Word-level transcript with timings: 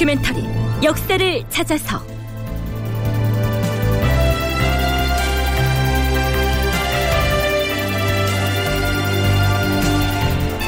다큐멘터리 0.00 0.48
역사를 0.82 1.44
찾아서. 1.50 2.02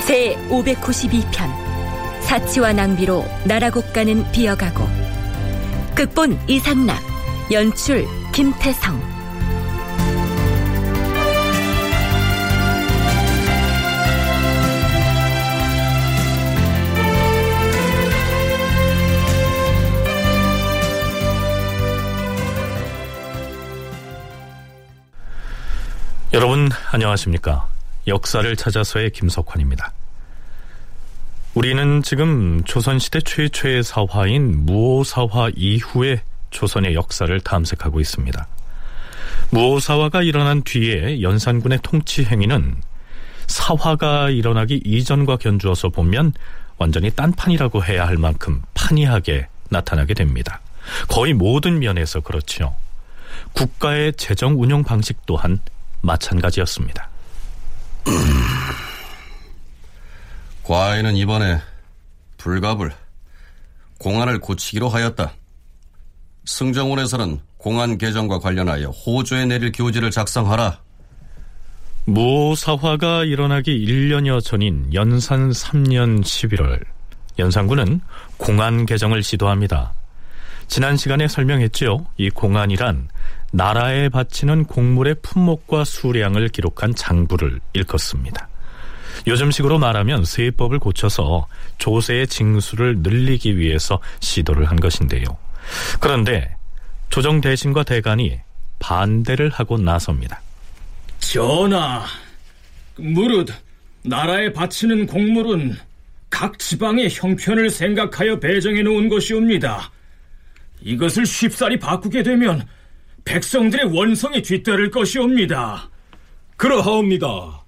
제 0.07 0.37
592편 0.51 2.21
사치와 2.21 2.75
낭비로 2.75 3.25
나라 3.45 3.71
국 3.71 3.91
가는 3.95 4.31
비어가고. 4.33 4.87
극본 5.95 6.39
이상락 6.47 7.01
연출 7.51 8.07
김태성 8.33 9.12
여러분 26.35 26.71
안녕하십니까? 26.91 27.69
역사를 28.07 28.57
찾아서의 28.57 29.11
김석환입니다. 29.11 29.93
우리는 31.53 32.03
지금 32.03 32.65
조선시대 32.65 33.21
최초의 33.21 33.83
사화인 33.83 34.65
무오사화 34.65 35.51
이후의 35.55 36.23
조선의 36.49 36.95
역사를 36.95 37.39
탐색하고 37.39 38.01
있습니다. 38.01 38.47
무오사화가 39.51 40.23
일어난 40.23 40.63
뒤에 40.63 41.21
연산군의 41.21 41.81
통치 41.83 42.25
행위는 42.25 42.77
사화가 43.47 44.31
일어나기 44.31 44.81
이전과 44.87 45.37
견주어서 45.37 45.91
보면 45.91 46.33
완전히 46.79 47.11
딴판이라고 47.11 47.85
해야 47.85 48.07
할 48.07 48.17
만큼 48.17 48.63
판이하게 48.73 49.49
나타나게 49.69 50.15
됩니다. 50.15 50.63
거의 51.09 51.35
모든 51.35 51.79
면에서 51.79 52.21
그렇죠. 52.21 52.75
국가의 53.53 54.15
재정 54.15 54.59
운영 54.59 54.83
방식 54.83 55.27
또한 55.27 55.61
마찬가지였습니다. 56.03 57.09
과인은 60.65 61.17
이번에 61.17 61.61
불갑을 62.39 62.93
공안을 63.99 64.41
고치기로 64.41 64.89
하였다. 64.89 65.33
승정원에서는 66.45 67.41
공안 67.57 67.99
개정과 67.99 68.41
관련하여 68.41 68.89
호조에 68.89 69.47
내릴 69.47 69.71
교지를 69.73 70.11
작성하라. 70.11 70.81
무사화가 72.05 73.25
일어나기 73.25 73.87
1년여 73.87 74.43
전인 74.43 74.93
연산 74.93 75.51
3년 75.51 76.23
11월 76.23 76.81
연산군은 77.39 78.01
공안 78.39 78.87
개정을 78.87 79.23
시도합니다. 79.23 79.95
지난 80.73 80.97
시간에 80.97 81.29
설명했지요. 81.29 82.07
이 82.17 82.31
공안이란 82.31 83.11
나라에 83.53 84.09
바치는 84.09 84.65
곡물의 84.65 85.17
품목과 85.21 85.85
수량을 85.85 86.49
기록한 86.49 86.95
장부를 86.95 87.61
일컫습니다. 87.75 88.49
요즘식으로 89.27 89.79
말하면 89.79 90.25
세법을 90.25 90.79
고쳐서 90.79 91.47
조세의 91.77 92.27
징수를 92.27 93.01
늘리기 93.01 93.59
위해서 93.59 94.01
시도를 94.21 94.65
한 94.65 94.81
것인데요. 94.81 95.25
그런데 96.01 96.57
조정 97.11 97.43
대신과 97.43 97.83
대간이 97.83 98.41
반대를 98.79 99.51
하고 99.51 99.77
나섭니다. 99.77 100.41
전하, 101.19 102.07
무릇 102.97 103.51
나라에 104.05 104.55
바치는 104.55 105.05
곡물은 105.05 105.77
각 106.31 106.59
지방의 106.59 107.11
형편을 107.11 107.69
생각하여 107.69 108.41
배정해 108.41 108.81
놓은 108.81 109.11
것이옵니다. 109.11 109.93
이것을 110.83 111.27
쉽사리 111.27 111.79
바꾸게 111.79 112.23
되면 112.23 112.67
백성들의 113.25 113.97
원성이 113.97 114.43
뒤따를 114.43 114.91
것이옵니다. 114.91 115.91
그러하옵니다. 116.57 117.65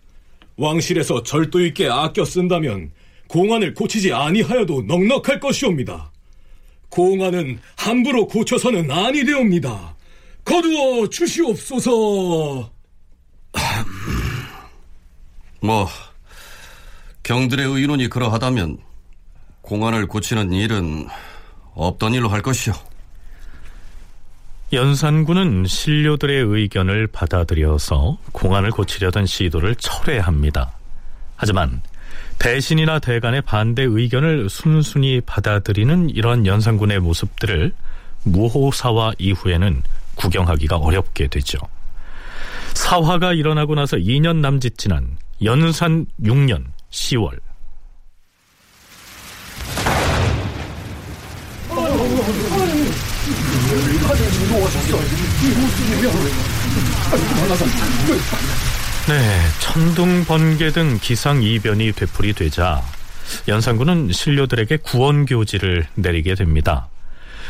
왕실에서 0.57 1.23
절도 1.23 1.65
있게 1.67 1.89
아껴 1.89 2.25
쓴다면 2.25 2.93
공안을 3.29 3.75
고치지 3.75 4.13
아니하여도 4.13 4.83
넉넉할 4.83 5.41
것이옵니다. 5.41 6.13
공안은 6.91 7.59
함부로 7.77 8.27
고쳐서는 8.27 8.91
아니 8.91 9.25
되옵니다. 9.25 9.97
거두어 10.45 11.09
주시옵소서. 11.09 12.71
뭐 15.61 15.89
경들의 17.23 17.67
의논이 17.67 18.09
그러하다면 18.09 18.79
공안을 19.63 20.07
고치는 20.07 20.53
일은 20.53 21.09
없던 21.75 22.15
일로 22.15 22.29
할 22.29 22.43
것이오. 22.43 22.75
연산군은 24.73 25.67
신료들의 25.67 26.43
의견을 26.43 27.07
받아들여서 27.09 28.19
공안을 28.33 28.71
고치려던 28.71 29.27
시도를 29.27 29.77
철회합니다. 29.77 30.73
하지만 31.37 31.83
대신이나 32.39 32.99
대간의 32.99 33.43
반대 33.43 33.83
의견을 33.83 34.49
순순히 34.49 35.21
받아들이는 35.21 36.11
이런 36.11 36.47
연산군의 36.47 37.01
모습들을 37.01 37.73
무호사화 38.25 39.13
이후에는 39.19 39.83
구경하기가 40.17 40.77
어렵게 40.77 41.29
되죠. 41.29 41.59
사화가 42.75 43.35
일어나고 43.35 43.75
나서 43.75 43.97
2년 43.97 44.37
남짓 44.37 44.79
지난 44.79 45.17
연산 45.43 46.07
6년 46.23 46.65
10월 46.91 47.39
네, 59.09 59.41
천둥, 59.61 60.25
번개 60.25 60.71
등 60.71 60.99
기상 61.01 61.43
이변이 61.43 61.93
되풀이 61.93 62.33
되자 62.35 62.83
연산군은 63.49 64.13
신료들에게 64.13 64.79
구원 64.79 65.25
교지를 65.27 65.87
내리게 65.95 66.35
됩니다. 66.35 66.89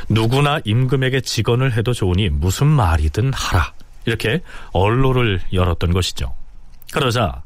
누구나 0.08 0.60
임금에게 0.64 1.20
직언을 1.20 1.72
해도 1.72 1.92
좋으니 1.92 2.28
무슨 2.28 2.66
말이든 2.66 3.32
하라. 3.32 3.72
이렇게 4.04 4.42
언로를 4.72 5.40
열었던 5.52 5.92
것이죠. 5.92 6.34
그러자 6.92 7.42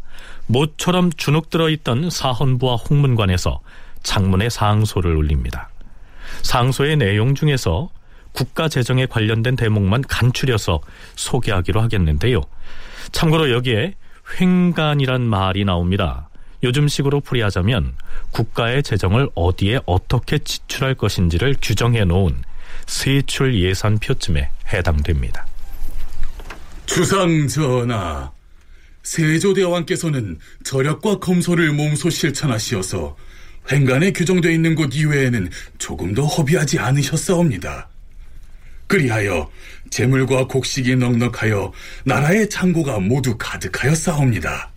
모처럼 0.46 1.12
주눅 1.12 1.50
들어 1.50 1.68
있던 1.70 2.10
사헌부와 2.10 2.76
홍문관에서 2.76 3.60
장문의 4.02 4.50
상소를 4.50 5.16
올립니다. 5.16 5.70
상소의 6.42 6.96
내용 6.96 7.34
중에서 7.34 7.90
국가 8.32 8.68
재정에 8.68 9.06
관련된 9.06 9.56
대목만 9.56 10.02
간추려서 10.02 10.80
소개하기로 11.16 11.80
하겠는데요. 11.80 12.42
참고로 13.12 13.50
여기에 13.50 13.94
횡간이란 14.40 15.22
말이 15.22 15.64
나옵니다. 15.64 16.28
요즘식으로 16.62 17.20
풀이하자면 17.20 17.94
국가의 18.32 18.82
재정을 18.82 19.28
어디에 19.34 19.80
어떻게 19.86 20.38
지출할 20.38 20.94
것인지를 20.94 21.56
규정해 21.62 22.04
놓은 22.04 22.42
세출 22.86 23.60
예산표쯤에 23.60 24.50
해당됩니다. 24.72 25.46
주상 26.86 27.46
전하, 27.46 28.32
세조대왕께서는 29.02 30.38
절약과 30.64 31.18
검소를 31.18 31.72
몸소 31.72 32.10
실천하시어서 32.10 33.16
횡간에 33.70 34.12
규정되어 34.12 34.50
있는 34.50 34.74
곳 34.74 34.94
이외에는 34.94 35.50
조금도 35.78 36.26
허비하지 36.26 36.78
않으셨사옵니다. 36.78 37.88
그리하여 38.88 39.48
재물과 39.90 40.48
곡식이 40.48 40.96
넉넉하여 40.96 41.72
나라의 42.04 42.50
창고가 42.50 42.98
모두 42.98 43.36
가득하여 43.38 43.94
싸웁니다. 43.94 44.70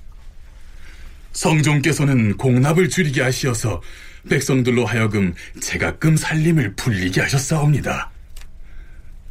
성종께서는 1.32 2.38
공납을 2.38 2.90
줄이게 2.90 3.22
하시어서 3.22 3.82
백성들로 4.30 4.86
하여금 4.86 5.34
제가끔 5.60 6.16
살림을 6.16 6.76
불리게 6.76 7.22
하셨사옵니다. 7.22 8.12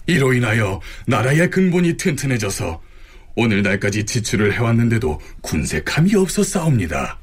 이로 0.06 0.32
인하여 0.32 0.80
나라의 1.06 1.50
근본이 1.50 1.96
튼튼해져서 1.96 2.82
오늘날까지 3.36 4.06
지출을 4.06 4.54
해왔는데도 4.54 5.20
군색함이 5.42 6.16
없었사옵니다. 6.16 7.18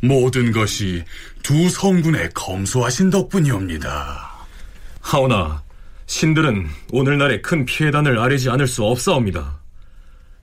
모든 0.00 0.52
것이 0.52 1.02
두 1.42 1.68
성군의 1.68 2.30
검소하신 2.34 3.10
덕분이옵니다. 3.10 4.30
하오나 5.00 5.63
신들은 6.06 6.68
오늘날의 6.92 7.42
큰 7.42 7.64
피해단을 7.64 8.18
아뢰지 8.18 8.50
않을 8.50 8.66
수 8.66 8.84
없사옵니다. 8.84 9.60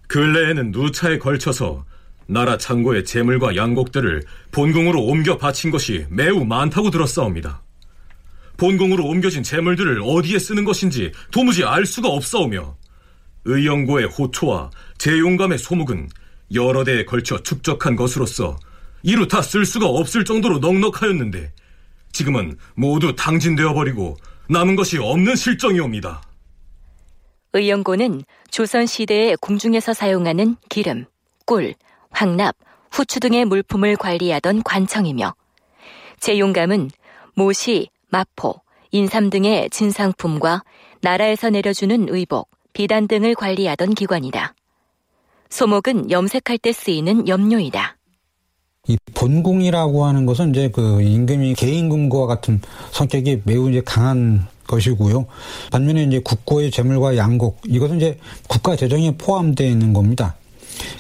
근래에는 0.08 0.72
누차에 0.72 1.18
걸쳐서 1.20 1.86
나라 2.28 2.58
창고의 2.58 3.06
재물과 3.06 3.56
양곡들을 3.56 4.24
본궁으로 4.52 5.02
옮겨 5.04 5.38
바친 5.38 5.72
것이 5.72 6.06
매우 6.10 6.46
많다고 6.46 6.90
들었사옵니다. 6.90 7.62
본궁으로 8.58 9.06
옮겨진 9.06 9.44
재물들을 9.44 10.02
어디에 10.04 10.40
쓰는 10.40 10.64
것인지 10.66 11.12
도무지 11.32 11.64
알 11.64 11.86
수가 11.86 12.10
없사오며 12.10 12.76
의영고의 13.46 14.08
호초와 14.08 14.70
재용감의 14.98 15.58
소목은 15.58 16.10
여러 16.54 16.84
대에 16.84 17.06
걸쳐 17.06 17.42
축적한 17.42 17.96
것으로서 17.96 18.58
이루 19.04 19.28
다 19.28 19.42
쓸 19.42 19.66
수가 19.66 19.88
없을 19.88 20.26
정도로 20.26 20.60
넉넉하였는데 20.60 21.54
지금은 22.12 22.58
모두 22.76 23.16
당진되어 23.16 23.74
버리고 23.74 24.18
남은 24.52 24.76
것이 24.76 24.98
없는 24.98 25.38
실정이옵니다. 25.38 26.22
의영고는 27.54 28.24
조선시대에 28.50 29.38
궁중에서 29.40 29.94
사용하는 29.94 30.58
기름, 30.68 31.06
꿀, 31.46 31.74
황납, 32.10 32.58
후추 32.92 33.22
등의 33.22 33.46
물품을 33.46 33.96
관리하던 33.96 34.64
관청이며 34.64 35.34
재용감은 36.20 36.92
모시, 37.34 37.88
마포, 38.10 38.60
인삼 38.92 39.30
등의 39.30 39.70
진상품과 39.70 40.64
나라에서 41.00 41.50
내려주는 41.50 42.08
의복, 42.10 42.50
비단 42.74 43.08
등을 43.08 43.36
관리하던 43.36 43.94
기관이다. 43.94 44.54
소목은 45.50 46.12
염색할 46.12 46.58
때 46.58 46.74
쓰이는 46.74 47.30
염료이다. 47.30 47.96
이 48.88 48.98
본궁이라고 49.14 50.06
하는 50.06 50.26
것은 50.26 50.50
이제 50.50 50.70
그 50.70 51.02
임금이 51.04 51.54
개인 51.54 51.88
금고와 51.90 52.26
같은 52.26 52.60
성격이 52.92 53.42
매우 53.46 53.70
이제 53.70 53.82
강한 53.86 54.48
것이고요. 54.66 55.28
반면에 55.72 56.04
이제 56.04 56.20
국고의 56.20 56.72
재물과 56.72 57.16
양곡 57.16 57.62
이것은 57.68 57.98
이제 57.98 58.18
국가 58.48 58.76
재정에 58.76 59.16
포함되어 59.18 59.68
있는 59.68 59.94
겁니다. 59.94 60.36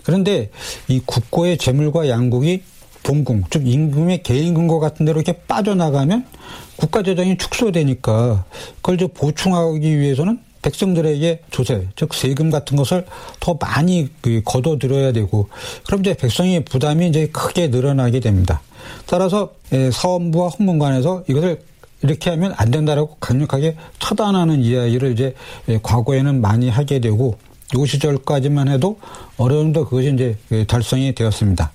그런데 0.03 0.51
이 0.89 1.01
국고의 1.03 1.57
재물과 1.57 2.07
양곡이 2.07 2.61
본궁, 3.01 3.45
즉 3.49 3.67
임금의 3.67 4.21
개인 4.21 4.53
금고 4.53 4.79
같은 4.79 5.03
데로 5.03 5.19
이렇게 5.19 5.41
빠져나가면 5.47 6.27
국가 6.75 7.01
재정이 7.01 7.39
축소되니까 7.39 8.45
그걸 8.75 8.95
이제 8.95 9.07
보충하기 9.07 9.99
위해서는 9.99 10.39
백성들에게 10.61 11.41
조세, 11.49 11.87
즉 11.95 12.13
세금 12.13 12.49
같은 12.49 12.77
것을 12.77 13.05
더 13.39 13.57
많이 13.59 14.09
그 14.21 14.41
걷어들여야 14.45 15.11
되고, 15.11 15.49
그럼 15.85 16.01
이제 16.01 16.13
백성의 16.13 16.65
부담이 16.65 17.07
이제 17.07 17.27
크게 17.27 17.67
늘어나게 17.67 18.19
됩니다. 18.19 18.61
따라서 19.05 19.53
예, 19.73 19.89
사원부와 19.91 20.49
홍문관에서 20.49 21.23
이것을 21.27 21.61
이렇게 22.03 22.29
하면 22.31 22.53
안 22.57 22.71
된다라고 22.71 23.15
강력하게 23.19 23.75
처단하는 23.99 24.61
이야기를 24.61 25.11
이제 25.13 25.35
예, 25.69 25.79
과거에는 25.81 26.41
많이 26.41 26.69
하게 26.69 26.99
되고, 26.99 27.37
요 27.77 27.85
시절까지만 27.85 28.67
해도 28.67 28.99
어느 29.37 29.53
정도 29.53 29.85
그것이 29.85 30.13
이제 30.13 30.37
예, 30.51 30.65
달성이 30.65 31.15
되었습니다. 31.15 31.71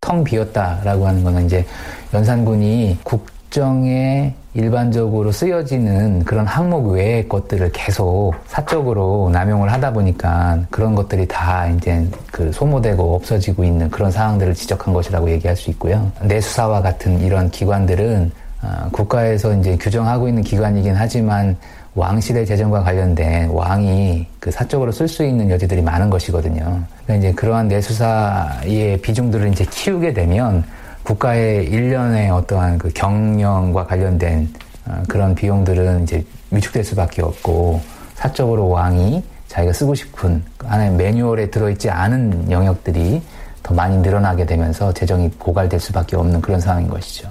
텅 0.00 0.22
비었다라고 0.22 1.06
하는 1.06 1.24
거는 1.24 1.46
이제 1.46 1.66
연산군이 2.12 2.98
국정에 3.02 4.34
일반적으로 4.54 5.32
쓰여지는 5.32 6.24
그런 6.24 6.46
항목 6.46 6.92
외의 6.92 7.28
것들을 7.28 7.72
계속 7.72 8.34
사적으로 8.46 9.28
남용을 9.32 9.72
하다 9.72 9.92
보니까 9.92 10.60
그런 10.70 10.94
것들이 10.94 11.26
다 11.26 11.66
이제 11.66 12.06
그 12.30 12.52
소모되고 12.52 13.16
없어지고 13.16 13.64
있는 13.64 13.90
그런 13.90 14.12
상황들을 14.12 14.54
지적한 14.54 14.94
것이라고 14.94 15.28
얘기할 15.30 15.56
수 15.56 15.70
있고요. 15.70 16.10
내수사와 16.22 16.82
같은 16.82 17.20
이런 17.20 17.50
기관들은 17.50 18.30
어, 18.62 18.88
국가에서 18.92 19.52
이제 19.54 19.76
규정하고 19.76 20.28
있는 20.28 20.42
기관이긴 20.42 20.94
하지만 20.94 21.56
왕실의 21.96 22.46
재정과 22.46 22.82
관련된 22.82 23.50
왕이 23.50 24.26
그 24.40 24.50
사적으로 24.50 24.90
쓸 24.92 25.06
수 25.08 25.24
있는 25.24 25.50
여지들이 25.50 25.82
많은 25.82 26.10
것이거든요. 26.10 26.80
그러니까 27.04 27.14
이제 27.14 27.32
그러한 27.32 27.68
내수사의 27.68 29.00
비중들을 29.00 29.48
이제 29.48 29.64
키우게 29.68 30.12
되면 30.12 30.64
국가의 31.04 31.66
일련의 31.66 32.30
어떠한 32.30 32.78
그 32.78 32.90
경영과 32.92 33.86
관련된 33.86 34.52
어, 34.86 35.02
그런 35.08 35.34
비용들은 35.34 36.02
이제 36.02 36.24
위축될 36.50 36.82
수밖에 36.84 37.22
없고 37.22 37.80
사적으로 38.14 38.68
왕이 38.68 39.22
자기가 39.48 39.72
쓰고 39.72 39.94
싶은 39.94 40.42
하나의 40.64 40.92
매뉴얼에 40.92 41.50
들어있지 41.50 41.90
않은 41.90 42.50
영역들이 42.50 43.22
더 43.62 43.74
많이 43.74 43.96
늘어나게 43.98 44.44
되면서 44.46 44.92
재정이 44.92 45.30
고갈될 45.38 45.78
수밖에 45.78 46.16
없는 46.16 46.40
그런 46.40 46.60
상황인 46.60 46.88
것이죠. 46.88 47.30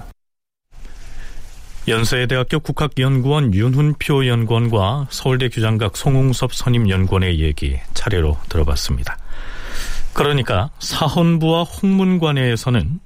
연세대학교 1.86 2.60
국학연구원 2.60 3.52
윤훈표 3.52 4.26
연구원과 4.26 5.08
서울대 5.10 5.50
규장각 5.50 5.96
송웅섭 5.96 6.54
선임연구원의 6.54 7.40
얘기 7.40 7.78
차례로 7.92 8.38
들어봤습니다. 8.48 9.18
그러니까 10.14 10.70
사헌부와 10.78 11.64
홍문관에서는 11.64 13.00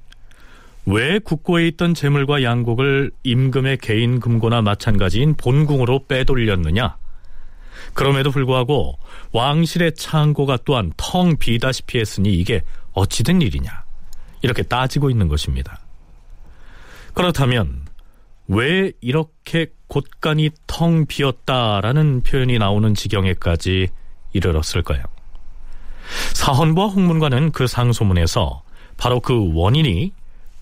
왜 0.90 1.18
국고에 1.18 1.66
있던 1.68 1.92
재물과 1.92 2.42
양곡을 2.42 3.10
임금의 3.22 3.76
개인 3.78 4.20
금고나 4.20 4.62
마찬가지인 4.62 5.34
본궁으로 5.34 6.06
빼돌렸느냐? 6.06 6.96
그럼에도 7.92 8.30
불구하고 8.30 8.98
왕실의 9.32 9.96
창고가 9.96 10.58
또한 10.64 10.92
텅 10.96 11.36
비다시피 11.36 11.98
했으니 11.98 12.32
이게 12.32 12.62
어찌된 12.92 13.42
일이냐? 13.42 13.84
이렇게 14.40 14.62
따지고 14.62 15.10
있는 15.10 15.28
것입니다. 15.28 15.78
그렇다면 17.12 17.84
왜 18.46 18.92
이렇게 19.02 19.66
곳간이 19.88 20.50
텅 20.66 21.04
비었다라는 21.04 22.22
표현이 22.22 22.58
나오는 22.58 22.94
지경에까지 22.94 23.88
이르렀을까요? 24.32 25.02
사헌부와 26.32 26.86
홍문관은 26.86 27.52
그 27.52 27.66
상소문에서 27.66 28.62
바로 28.96 29.20
그 29.20 29.52
원인이 29.52 30.12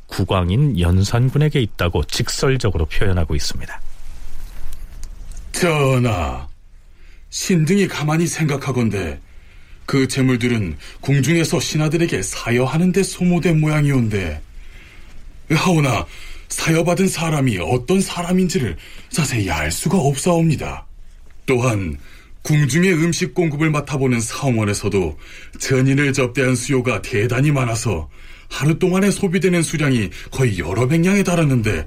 국왕인 0.07 0.79
연산군에게 0.79 1.61
있다고 1.61 2.05
직설적으로 2.05 2.87
표현하고 2.87 3.35
있습니다. 3.35 3.81
전하, 5.53 6.47
신등이 7.31 7.89
가만히 7.89 8.27
생각하건대 8.27 9.21
그 9.87 10.09
재물들은 10.09 10.77
궁중에서 11.01 11.61
신하들에게 11.61 12.23
사여하는 12.23 12.93
데 12.93 13.03
소모된 13.03 13.61
모양이온데 13.61 14.43
하오나 15.51 16.07
사여받은 16.49 17.09
사람이 17.09 17.59
어떤 17.59 18.01
사람인지를 18.01 18.77
자세히 19.11 19.51
알 19.51 19.71
수가 19.71 19.99
없사옵니다. 19.99 20.87
또한 21.47 21.97
궁중의 22.47 22.93
음식 22.93 23.35
공급을 23.35 23.71
맡아보는 23.71 24.21
사원에서도 24.21 25.19
전인을 25.59 26.13
접대한 26.13 26.55
수요가 26.55 27.03
대단히 27.03 27.51
많아서 27.51 28.09
하루 28.49 28.79
동안에 28.79 29.11
소비되는 29.11 29.63
수량이 29.63 30.11
거의 30.31 30.57
여러 30.61 30.87
백량에 30.87 31.25
달하는데 31.25 31.85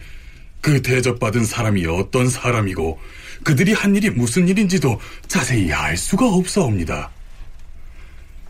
그 0.60 0.82
대접받은 0.82 1.46
사람이 1.46 1.86
어떤 1.86 2.28
사람이고 2.28 3.00
그들이 3.46 3.72
한 3.72 3.96
일이 3.96 4.10
무슨 4.10 4.50
일인지도 4.50 5.00
자세히 5.28 5.72
알 5.72 5.96
수가 5.96 6.28
없사옵니다. 6.28 7.10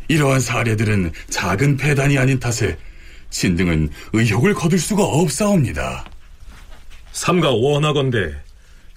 이러한 0.08 0.40
사례들은 0.40 1.12
작은 1.30 1.78
폐단이 1.78 2.18
아닌 2.18 2.40
탓에 2.40 2.76
신등은 3.30 3.88
의혹을 4.14 4.56
거둘 4.56 4.80
수가 4.80 5.04
없사옵니다. 5.04 6.10
삼가 7.12 7.52
원하건대 7.52 8.34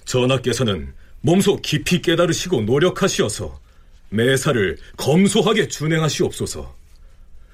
전하께서는 0.05 0.91
몸소 1.23 1.57
깊이 1.61 2.01
깨달으시고 2.01 2.61
노력하시어서 2.63 3.59
매사를 4.09 4.77
검소하게 4.97 5.69
준행하시옵소서. 5.69 6.75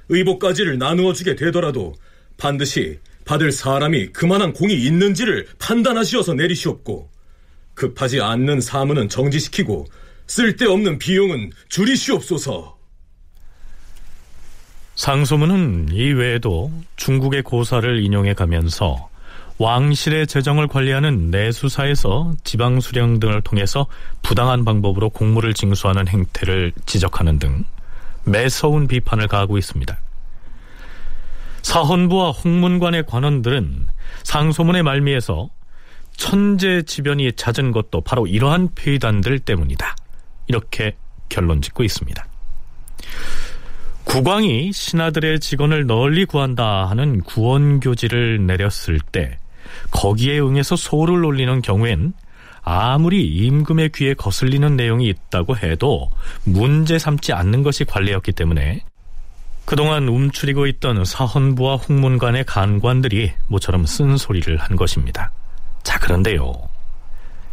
의복까지를 0.09 0.79
나누어 0.79 1.13
주게 1.13 1.35
되더라도 1.35 1.93
반드시 2.37 2.99
받을 3.25 3.51
사람이 3.51 4.07
그만한 4.07 4.53
공이 4.53 4.73
있는지를 4.73 5.47
판단하시어서 5.59 6.33
내리시옵고 6.33 7.09
급하지 7.75 8.21
않는 8.21 8.59
사무는 8.59 9.07
정지시키고 9.07 9.85
쓸데없는 10.25 10.97
비용은 10.97 11.51
줄이시옵소서. 11.69 12.77
상소문은 14.95 15.89
이외에도 15.93 16.71
중국의 16.95 17.43
고사를 17.43 18.03
인용해 18.03 18.33
가면서 18.33 19.08
왕실의 19.59 20.25
재정을 20.27 20.67
관리하는 20.67 21.31
내수사에서 21.31 22.33
지방 22.45 22.79
수령 22.79 23.19
등을 23.19 23.41
통해서 23.41 23.87
부당한 24.21 24.63
방법으로 24.63 25.09
공물을 25.09 25.53
징수하는 25.53 26.07
행태를 26.07 26.71
지적하는 26.85 27.39
등 27.39 27.65
매서운 28.23 28.87
비판을 28.87 29.27
가하고 29.27 29.57
있습니다. 29.57 29.99
사헌부와 31.61 32.31
홍문관의 32.31 33.05
관원들은 33.05 33.87
상소문의 34.23 34.81
말미에서 34.83 35.49
천재지변이 36.15 37.33
잦은 37.33 37.73
것도 37.73 37.99
바로 38.01 38.27
이러한 38.27 38.69
폐단들 38.75 39.39
때문이다. 39.39 39.93
이렇게 40.47 40.95
결론 41.27 41.61
짓고 41.61 41.83
있습니다. 41.83 42.25
국왕이 44.05 44.71
신하들의 44.71 45.41
직원을 45.41 45.85
널리 45.85 46.25
구한다 46.25 46.85
하는 46.85 47.21
구원교지를 47.21 48.47
내렸을 48.47 48.99
때 48.99 49.37
거기에 49.91 50.39
응해서 50.39 50.75
소를 50.75 51.25
올리는 51.25 51.61
경우엔 51.61 52.13
아무리 52.61 53.25
임금의 53.25 53.91
귀에 53.95 54.13
거슬리는 54.13 54.75
내용이 54.75 55.07
있다고 55.07 55.57
해도 55.57 56.09
문제 56.43 56.99
삼지 56.99 57.33
않는 57.33 57.63
것이 57.63 57.83
관례였기 57.85 58.33
때문에 58.33 58.83
그동안 59.65 60.07
움츠리고 60.07 60.65
있던 60.67 61.05
사헌부와 61.05 61.77
홍문관의 61.77 62.43
간관들이 62.45 63.31
모처럼 63.47 63.85
쓴소리를 63.85 64.57
한 64.57 64.75
것입니다. 64.75 65.31
자, 65.83 65.99
그런데요. 65.99 66.53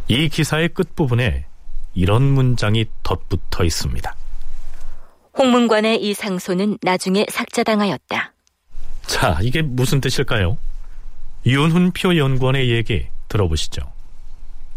이 0.07 0.29
기사의 0.29 0.69
끝부분에 0.69 1.45
이런 1.93 2.23
문장이 2.23 2.85
덧붙어 3.03 3.63
있습니다. 3.63 4.15
홍문관의 5.37 6.01
이 6.01 6.13
상소는 6.13 6.79
나중에 6.81 7.25
삭제당하였다. 7.29 8.33
자, 9.05 9.39
이게 9.41 9.61
무슨 9.61 10.01
뜻일까요? 10.01 10.57
윤훈표 11.47 12.17
연구원의 12.17 12.69
얘기 12.69 13.05
들어보시죠. 13.29 13.81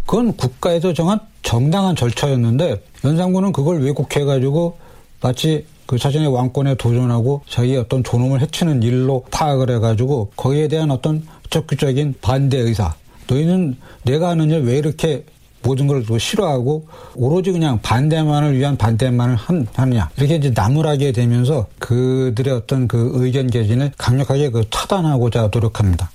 그건 0.06 0.36
국가에서 0.36 0.92
정한 0.94 1.18
정당한 1.42 1.96
절차였는데 1.96 2.82
연산군은 3.04 3.52
그걸 3.52 3.80
왜곡해가지고 3.82 4.78
마치 5.20 5.66
그 5.86 5.98
자신의 5.98 6.28
왕권에 6.28 6.76
도전하고 6.76 7.42
자기의 7.48 7.78
어떤 7.78 8.04
존엄을 8.04 8.40
해치는 8.40 8.82
일로 8.84 9.24
파악을 9.30 9.70
해가지고 9.70 10.30
거기에 10.36 10.68
대한 10.68 10.90
어떤 10.90 11.26
적극적인 11.50 12.14
반대 12.22 12.58
의사. 12.58 12.94
너희는 13.28 13.76
내가 14.04 14.28
하는 14.30 14.50
일 14.50 14.62
왜 14.62 14.78
이렇게 14.78 15.24
모든 15.62 15.86
걸 15.86 16.04
싫어하고 16.18 16.86
오로지 17.16 17.52
그냥 17.52 17.80
반대만을 17.82 18.56
위한 18.56 18.76
반대만을 18.76 19.36
한, 19.36 19.66
하느냐 19.74 20.08
이렇게 20.16 20.36
이제 20.36 20.50
나무라게 20.54 21.12
되면서 21.12 21.66
그들의 21.78 22.54
어떤 22.54 22.88
그 22.88 23.10
의견 23.14 23.46
개진을 23.48 23.92
강력하게 23.98 24.50
그 24.50 24.64
차단하고자 24.70 25.50
노력합니다. 25.52 26.10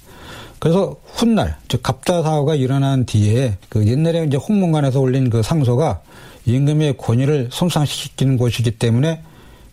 그래서 0.59 0.95
훗날 1.05 1.57
즉 1.67 1.83
갑자 1.83 2.21
사후가 2.21 2.55
일어난 2.55 3.05
뒤에 3.05 3.57
그 3.69 3.87
옛날에 3.87 4.25
이제 4.25 4.37
홍문관에서 4.37 4.99
올린 4.99 5.29
그 5.29 5.43
상소가 5.43 6.01
임금의 6.45 6.97
권위를 6.97 7.49
손상시키는 7.51 8.37
것이기 8.37 8.71
때문에 8.71 9.21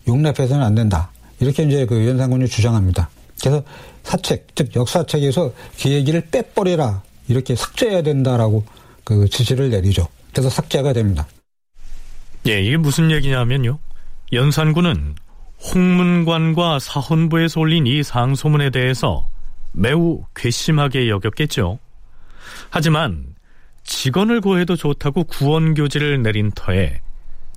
용납해서는 0.07 0.63
안 0.63 0.75
된다. 0.75 1.11
이렇게 1.39 1.63
이제 1.63 1.85
그 1.85 2.07
연산군이 2.07 2.47
주장합니다. 2.47 3.09
그래서 3.39 3.63
사책 4.03 4.47
즉 4.55 4.75
역사책에서 4.75 5.51
그 5.81 5.89
얘기를 5.89 6.21
빼버리라 6.21 7.01
이렇게 7.27 7.55
삭제해야 7.55 8.01
된다라고 8.01 8.63
그 9.03 9.27
지시를 9.29 9.69
내리죠. 9.69 10.07
그래서 10.31 10.49
삭제가 10.49 10.93
됩니다. 10.93 11.27
예, 12.47 12.61
이게 12.61 12.77
무슨 12.77 13.11
얘기냐면요. 13.11 13.79
연산군은 14.31 15.15
홍문관과 15.73 16.79
사헌부에서 16.79 17.59
올린 17.61 17.87
이 17.87 18.03
상소문에 18.03 18.69
대해서 18.69 19.27
매우 19.73 20.23
괘씸하게 20.35 21.09
여겼겠죠. 21.09 21.79
하지만 22.69 23.35
직원을 23.83 24.41
구해도 24.41 24.75
좋다고 24.75 25.25
구원교지를 25.25 26.23
내린 26.23 26.51
터에 26.51 27.01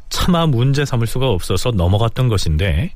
차마 0.09 0.47
문제 0.47 0.85
삼을 0.85 1.07
수가 1.07 1.29
없어서 1.29 1.71
넘어갔던 1.71 2.29
것인데 2.29 2.95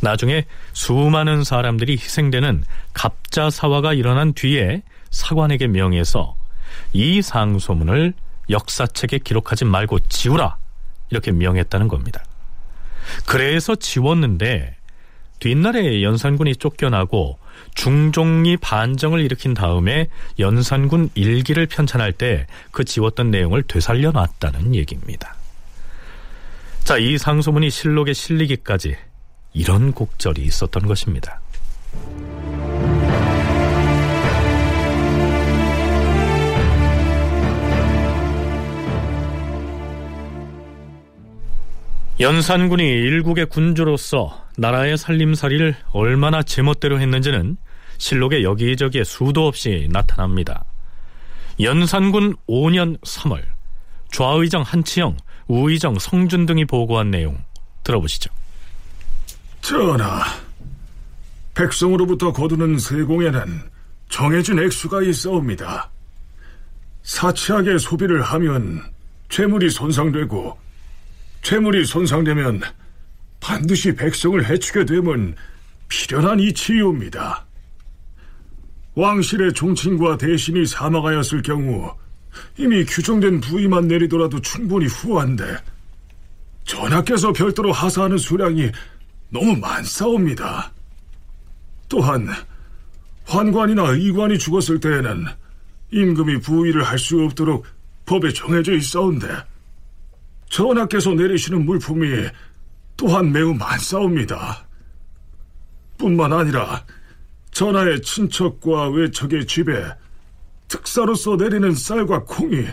나중에 0.00 0.46
수많은 0.72 1.44
사람들이 1.44 1.92
희생되는 1.92 2.64
갑자사화가 2.94 3.94
일어난 3.94 4.32
뒤에 4.32 4.82
사관에게 5.10 5.66
명해서 5.68 6.36
이 6.92 7.22
상소문을 7.22 8.14
역사책에 8.48 9.18
기록하지 9.18 9.64
말고 9.64 10.00
지우라 10.08 10.56
이렇게 11.10 11.32
명했다는 11.32 11.88
겁니다. 11.88 12.24
그래서 13.26 13.74
지웠는데 13.74 14.76
뒷날에 15.40 16.02
연산군이 16.02 16.56
쫓겨나고 16.56 17.38
중종이 17.74 18.56
반정을 18.56 19.20
일으킨 19.20 19.54
다음에 19.54 20.08
연산군 20.38 21.10
일기를 21.14 21.66
편찬할 21.66 22.12
때 22.12 22.46
그 22.70 22.84
지웠던 22.84 23.30
내용을 23.30 23.62
되살려 23.64 24.10
놨다는 24.10 24.74
얘기입니다. 24.74 25.34
자, 26.84 26.96
이 26.96 27.18
상소문이 27.18 27.70
실록에 27.70 28.12
실리기까지 28.12 28.96
이런 29.52 29.92
곡절이 29.92 30.42
있었던 30.42 30.86
것입니다. 30.86 31.40
연산군이 42.20 42.86
일국의 42.86 43.46
군주로서 43.46 44.46
나라의 44.58 44.98
살림살이를 44.98 45.74
얼마나 45.92 46.42
제멋대로 46.42 47.00
했는지는 47.00 47.56
실록에 47.96 48.42
여기저기에 48.42 49.04
수도 49.04 49.46
없이 49.46 49.88
나타납니다. 49.90 50.66
연산군 51.58 52.36
5년 52.46 53.00
3월 53.00 53.42
좌의정 54.12 54.60
한치영, 54.60 55.16
우의정 55.48 55.98
성준 55.98 56.44
등이 56.44 56.66
보고한 56.66 57.10
내용 57.10 57.42
들어보시죠. 57.84 58.30
전하, 59.62 60.22
백성으로부터 61.54 62.34
거두는 62.34 62.78
세공에는 62.78 63.62
정해진 64.10 64.58
액수가 64.58 65.02
있어옵니다. 65.02 65.88
사치하게 67.02 67.78
소비를 67.78 68.20
하면 68.20 68.82
재물이 69.30 69.70
손상되고 69.70 70.69
재물이 71.42 71.84
손상되면 71.84 72.60
반드시 73.40 73.94
백성을 73.94 74.44
해치게 74.44 74.84
되면 74.84 75.34
필연한 75.88 76.40
이치이옵니다. 76.40 77.46
왕실의 78.94 79.54
종친과 79.54 80.18
대신이 80.18 80.66
사망하였을 80.66 81.42
경우 81.42 81.94
이미 82.56 82.84
규정된 82.84 83.40
부위만 83.40 83.88
내리더라도 83.88 84.40
충분히 84.40 84.86
후한데 84.86 85.56
전하께서 86.64 87.32
별도로 87.32 87.72
하사하는 87.72 88.18
수량이 88.18 88.70
너무 89.30 89.56
많사옵니다. 89.56 90.72
또한 91.88 92.28
환관이나 93.24 93.82
의관이 93.90 94.38
죽었을 94.38 94.78
때에는 94.80 95.26
임금이 95.92 96.40
부위를 96.40 96.82
할 96.84 96.98
수 96.98 97.20
없도록 97.24 97.64
법에 98.06 98.32
정해져 98.32 98.74
있어온데 98.74 99.26
전하께서 100.50 101.14
내리시는 101.14 101.64
물품이 101.64 102.28
또한 102.96 103.32
매우 103.32 103.54
많사옵니다. 103.54 104.66
뿐만 105.96 106.32
아니라 106.32 106.84
전하의 107.52 108.02
친척과 108.02 108.90
외척의 108.90 109.46
집에 109.46 109.72
특사로서 110.68 111.36
내리는 111.36 111.74
쌀과 111.74 112.24
콩이 112.24 112.66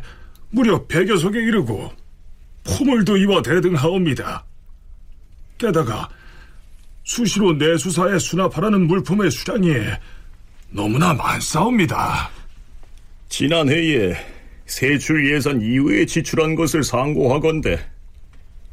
무려 0.49 0.85
백여 0.85 1.17
석에 1.17 1.39
이르고 1.39 1.91
포물도 2.63 3.17
이와 3.17 3.41
대등하옵니다. 3.41 4.45
게다가 5.57 6.09
수시로 7.03 7.53
내수사에 7.53 8.19
수납하라는 8.19 8.87
물품의 8.87 9.31
수량이 9.31 9.73
너무나 10.69 11.13
많사옵니다. 11.13 12.29
지난해에 13.29 14.36
세출 14.67 15.33
예산 15.33 15.61
이외에 15.61 16.05
지출한 16.05 16.55
것을 16.55 16.83
상고하건대 16.83 17.79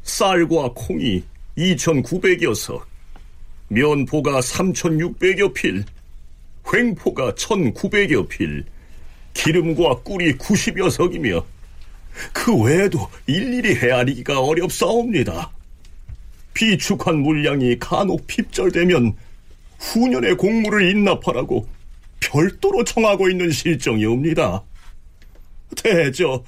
쌀과 0.03 0.73
콩이 0.75 1.23
2,900여 1.57 2.53
석, 2.53 2.85
면포가 3.69 4.41
3,600여 4.41 5.53
필, 5.53 5.83
횡포가 6.71 7.31
1,900여 7.33 8.27
필, 8.27 8.65
기름과 9.33 9.99
꿀이 9.99 10.33
90여 10.33 10.91
석이며 10.91 11.45
그 12.33 12.55
외에도 12.61 13.09
일일이 13.25 13.75
헤아리기가 13.75 14.41
어렵사옵니다. 14.41 15.51
비축한 16.53 17.19
물량이 17.19 17.79
간혹 17.79 18.27
핍절되면 18.27 19.15
후년에 19.79 20.33
공물을 20.33 20.89
인납하라고 20.91 21.67
별도로 22.19 22.83
청하고 22.83 23.29
있는 23.29 23.51
실정이옵니다. 23.51 24.63
대저 25.75 26.43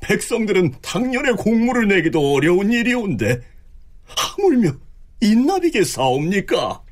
백성들은 0.00 0.74
당년에 0.82 1.32
공물을 1.32 1.88
내기도 1.88 2.34
어려운 2.34 2.72
일이온데 2.72 3.40
하물며 4.04 4.72
인납이겠사옵니까? 5.20 6.82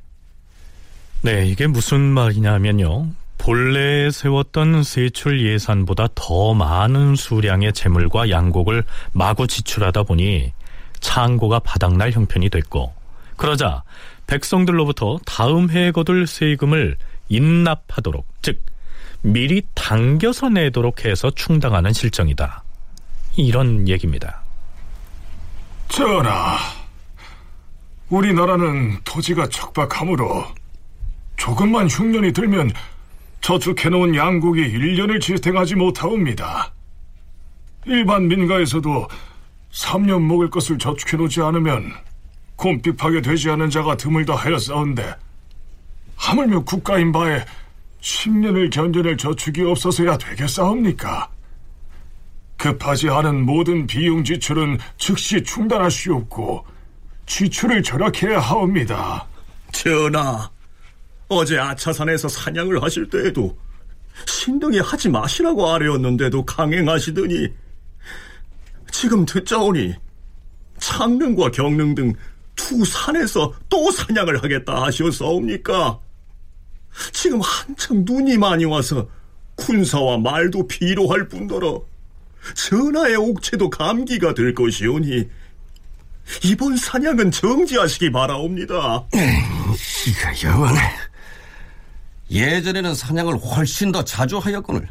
네, 1.21 1.47
이게 1.47 1.67
무슨 1.67 1.99
말이냐면요. 1.99 3.07
본래 3.37 4.09
세웠던 4.11 4.83
세출 4.83 5.45
예산보다 5.45 6.09
더 6.15 6.53
많은 6.53 7.15
수량의 7.15 7.73
재물과 7.73 8.29
양곡을 8.29 8.83
마구 9.13 9.47
지출하다 9.47 10.03
보니 10.03 10.51
창고가 10.99 11.59
바닥날 11.59 12.11
형편이 12.11 12.49
됐고 12.49 12.93
그러자 13.37 13.83
백성들로부터 14.25 15.19
다음 15.25 15.69
해에 15.69 15.91
거둘 15.91 16.27
세금을 16.27 16.97
인납하도록 17.29 18.25
즉 18.41 18.59
미리 19.21 19.61
당겨서 19.73 20.49
내도록 20.49 21.05
해서 21.05 21.31
충당하는 21.31 21.93
실정이다. 21.93 22.63
이런 23.35 23.87
얘기입니다. 23.87 24.41
전하, 25.89 26.57
우리나라는 28.09 28.99
토지가 29.03 29.47
척박하므로 29.49 30.45
조금만 31.35 31.87
흉년이 31.87 32.33
들면 32.33 32.71
저축해놓은 33.41 34.15
양곡이 34.15 34.61
1년을 34.61 35.21
지탱하지 35.21 35.75
못하옵니다. 35.75 36.73
일반 37.85 38.27
민가에서도 38.27 39.07
3년 39.71 40.21
먹을 40.21 40.49
것을 40.49 40.77
저축해놓지 40.77 41.41
않으면 41.41 41.93
곰핍하게 42.55 43.21
되지 43.21 43.49
않은 43.51 43.69
자가 43.69 43.95
드물다 43.95 44.35
하였사온데 44.35 45.15
하물며 46.15 46.63
국가인 46.63 47.11
바에 47.11 47.45
10년을 48.01 48.71
견뎌낼 48.71 49.17
저축이 49.17 49.63
없어서야 49.63 50.17
되겠사옵니까? 50.17 51.29
급하지 52.57 53.09
않은 53.09 53.45
모든 53.45 53.85
비용 53.85 54.23
지출은 54.23 54.79
즉시 54.97 55.43
중단하시옵고 55.43 56.65
지출을 57.25 57.83
절약해야 57.83 58.39
하옵니다. 58.39 59.27
전하, 59.71 60.49
어제 61.27 61.57
아차산에서 61.59 62.27
사냥을 62.27 62.81
하실 62.81 63.09
때에도 63.09 63.57
신등이 64.25 64.79
하지 64.79 65.09
마시라고 65.09 65.69
아뢰었는데도 65.69 66.45
강행하시더니 66.45 67.49
지금 68.91 69.25
듣자오니 69.25 69.93
창릉과 70.79 71.51
경릉 71.51 71.93
등 71.93 72.13
두 72.57 72.83
산에서 72.83 73.53
또 73.69 73.89
사냥을 73.91 74.43
하겠다 74.43 74.83
하셨사옵니까? 74.83 75.99
지금 77.11 77.41
한창 77.41 78.03
눈이 78.05 78.37
많이 78.37 78.65
와서 78.65 79.07
군사와 79.55 80.17
말도 80.17 80.67
피로할 80.67 81.27
뿐더러 81.27 81.83
전하의 82.55 83.15
옥체도 83.15 83.69
감기가 83.69 84.33
될 84.33 84.53
것이오니 84.53 85.27
이번 86.43 86.77
사냥은 86.77 87.31
정지하시기 87.31 88.11
바라옵니다. 88.11 88.75
이거 90.07 90.47
여왕 90.47 90.75
예전에는 92.29 92.93
사냥을 92.93 93.37
훨씬 93.37 93.91
더 93.91 94.03
자주 94.03 94.37
하였거늘 94.37 94.87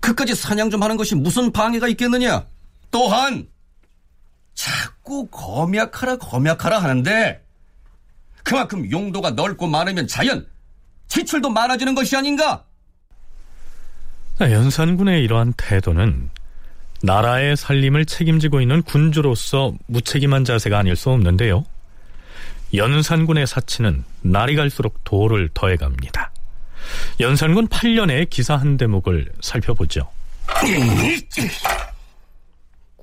그까지 0.00 0.34
사냥 0.34 0.70
좀 0.70 0.82
하는 0.82 0.96
것이 0.96 1.14
무슨 1.14 1.50
방해가 1.50 1.88
있겠느냐 1.88 2.46
또한 2.90 3.48
자꾸 4.54 5.26
검약하라 5.28 6.18
검약하라 6.18 6.78
하는데 6.78 7.42
그만큼 8.42 8.90
용도가 8.90 9.30
넓고 9.30 9.66
많으면 9.66 10.06
자연 10.06 10.46
지출도 11.08 11.50
많아지는 11.50 11.94
것이 11.94 12.16
아닌가 12.16 12.64
연산군의 14.40 15.22
이러한 15.24 15.54
태도는 15.56 16.30
나라의 17.02 17.56
살림을 17.56 18.06
책임지고 18.06 18.60
있는 18.60 18.82
군주로서 18.82 19.74
무책임한 19.86 20.44
자세가 20.44 20.78
아닐 20.78 20.96
수 20.96 21.10
없는데요. 21.10 21.64
연산군의 22.74 23.46
사치는 23.46 24.04
날이 24.22 24.56
갈수록 24.56 25.02
도를 25.04 25.48
더해갑니다. 25.54 26.32
연산군 27.20 27.68
8년의 27.68 28.28
기사 28.30 28.56
한 28.56 28.76
대목을 28.76 29.32
살펴보죠. 29.40 30.08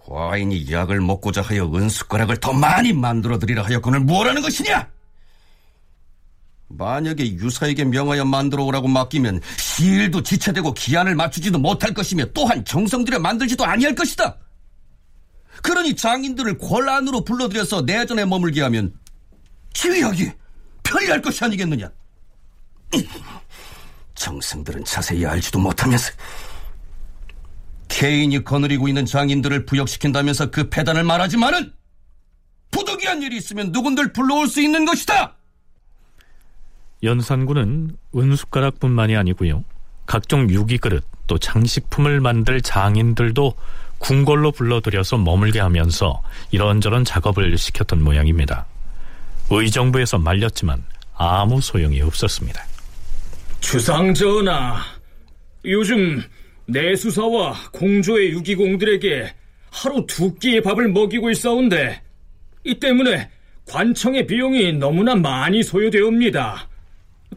과인이 0.06 0.72
약을 0.72 1.02
먹고자 1.02 1.42
하여 1.42 1.72
은숟가락을 1.74 2.38
더 2.38 2.54
많이 2.54 2.94
만들어 2.94 3.40
드리라 3.40 3.64
하였거늘 3.64 4.02
뭐라는 4.02 4.42
것이냐? 4.42 4.88
만약에 6.78 7.34
유사에게 7.34 7.86
명하여 7.86 8.26
만들어 8.26 8.64
오라고 8.64 8.88
맡기면 8.88 9.42
시일도 9.58 10.24
지체되고 10.24 10.74
기한을 10.74 11.16
맞추지도 11.16 11.60
못할 11.60 11.94
것이며 11.94 12.26
또한 12.34 12.64
정성들여 12.66 13.20
만들지도 13.20 13.66
아니할 13.66 13.96
것이다. 13.96 14.38
그러니 15.62 15.96
장인들을 15.96 16.58
권한으로 16.58 17.24
불러들여서 17.24 17.82
내전에 17.82 18.26
머물게 18.26 18.62
하면 18.64 18.94
지휘하기 19.74 20.32
편리할 20.84 21.22
것이 21.22 21.44
아니겠느냐? 21.44 21.90
정성들은 24.16 24.86
자세히 24.86 25.26
알지도 25.26 25.60
못하면서 25.60 26.12
개인이 27.88 28.44
거느리고 28.44 28.88
있는 28.88 29.06
장인들을 29.06 29.66
부역시킨다면서 29.66 30.52
그 30.52 30.70
패단을 30.70 31.04
말하지만은 31.04 31.74
부득이한 32.72 33.22
일이 33.22 33.38
있으면 33.38 33.72
누군들 33.72 34.14
불러올 34.14 34.48
수 34.48 34.62
있는 34.62 34.86
것이다. 34.86 35.38
연산군은 37.04 37.98
은숟가락뿐만이 38.16 39.16
아니고요. 39.16 39.64
각종 40.06 40.50
유기그릇 40.50 41.04
또 41.28 41.38
장식품을 41.38 42.20
만들 42.22 42.62
장인들도 42.62 43.54
궁궐로 44.00 44.52
불러들여서 44.52 45.18
머물게 45.18 45.60
하면서 45.60 46.22
이런저런 46.52 47.06
작업을 47.06 47.58
시켰던 47.58 48.02
모양입니다. 48.02 48.66
의정부에서 49.50 50.18
말렸지만 50.18 50.84
아무 51.16 51.62
소용이 51.62 52.02
없었습니다. 52.02 52.64
주상전하, 53.60 54.82
요즘 55.66 56.22
내수사와 56.66 57.56
공조의 57.72 58.32
유기공들에게 58.32 59.34
하루 59.72 60.06
두 60.06 60.36
끼의 60.36 60.62
밥을 60.62 60.90
먹이고 60.90 61.30
있사온데 61.32 62.02
이 62.66 62.76
때문에 62.80 63.30
관청의 63.68 64.28
비용이 64.28 64.74
너무나 64.74 65.16
많이 65.16 65.64
소요되옵니다. 65.64 66.68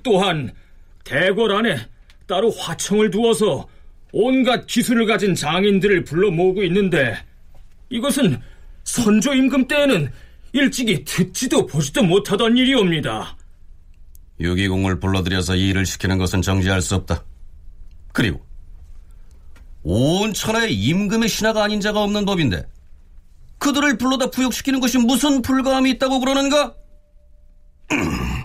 또한 0.03 0.53
대궐 1.05 1.53
안에 1.53 1.79
따로 2.27 2.51
화청을 2.51 3.11
두어서 3.11 3.69
온갖 4.13 4.67
기술을 4.67 5.07
가진 5.07 5.35
장인들을 5.35 6.05
불러 6.05 6.31
모으고 6.31 6.63
있는데 6.65 7.17
이것은 7.91 8.41
선조 8.85 9.35
임금 9.35 9.69
때에는 9.69 10.11
일찍이 10.53 11.05
듣지도 11.05 11.67
보지도 11.67 12.03
못하던 12.03 12.57
일이옵니다. 12.57 13.37
유기공을 14.41 15.01
불러들여서 15.01 15.57
이 15.57 15.69
일을 15.69 15.87
시키는 15.87 16.19
것은 16.19 16.43
정지할 16.43 16.83
수 16.83 16.95
없다. 16.95 17.25
그리고 18.13 18.45
온 19.83 20.33
천하에 20.33 20.69
임금의 20.71 21.29
신하가 21.29 21.63
아닌 21.63 21.81
자가 21.81 22.03
없는 22.03 22.25
법인데 22.25 22.67
그들을 23.59 23.99
불러다 23.99 24.31
부역시키는 24.31 24.81
것이 24.81 24.99
무슨 24.99 25.43
불가함이 25.43 25.91
있다고 25.93 26.21
그러는가? 26.21 26.75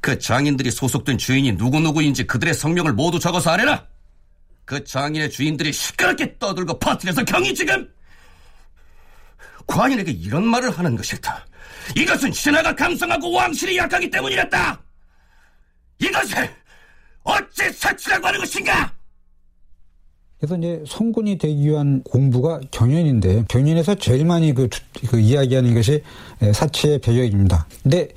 그 0.00 0.18
장인들이 0.18 0.70
소속된 0.70 1.18
주인이 1.18 1.52
누구누구인지 1.52 2.26
그들의 2.26 2.54
성명을 2.54 2.92
모두 2.92 3.18
적어서 3.18 3.50
아래라. 3.50 3.86
그 4.64 4.82
장인의 4.82 5.30
주인들이 5.30 5.72
시끄럽게 5.72 6.38
떠들고 6.38 6.78
퍼뜨려서 6.78 7.24
경이 7.24 7.54
지금 7.54 7.88
관인에게 9.66 10.12
이런 10.12 10.46
말을 10.46 10.70
하는 10.70 10.96
것이다. 10.96 11.46
이것은 11.96 12.32
신하가 12.32 12.74
감성하고 12.74 13.32
왕실이 13.32 13.76
약하기 13.76 14.10
때문이었다. 14.10 14.80
이것을 16.00 16.50
어찌 17.22 17.70
사치라고 17.72 18.26
하는 18.26 18.40
것인가? 18.40 18.92
그래서 20.38 20.56
이제 20.58 20.84
성군이 20.86 21.38
되기 21.38 21.64
위한 21.64 22.02
공부가 22.02 22.60
경연인데 22.70 23.44
경연에서 23.48 23.94
제일 23.94 24.26
많이 24.26 24.52
그, 24.52 24.68
그 25.08 25.18
이야기하는 25.18 25.74
것이 25.74 26.02
사치의 26.52 27.00
배격입니다. 27.00 27.66
근데 27.82 28.08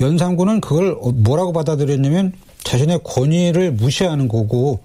연산군은 0.00 0.60
그걸 0.60 0.96
뭐라고 1.14 1.52
받아들였냐면 1.52 2.32
자신의 2.64 3.00
권위를 3.04 3.72
무시하는 3.72 4.28
거고 4.28 4.80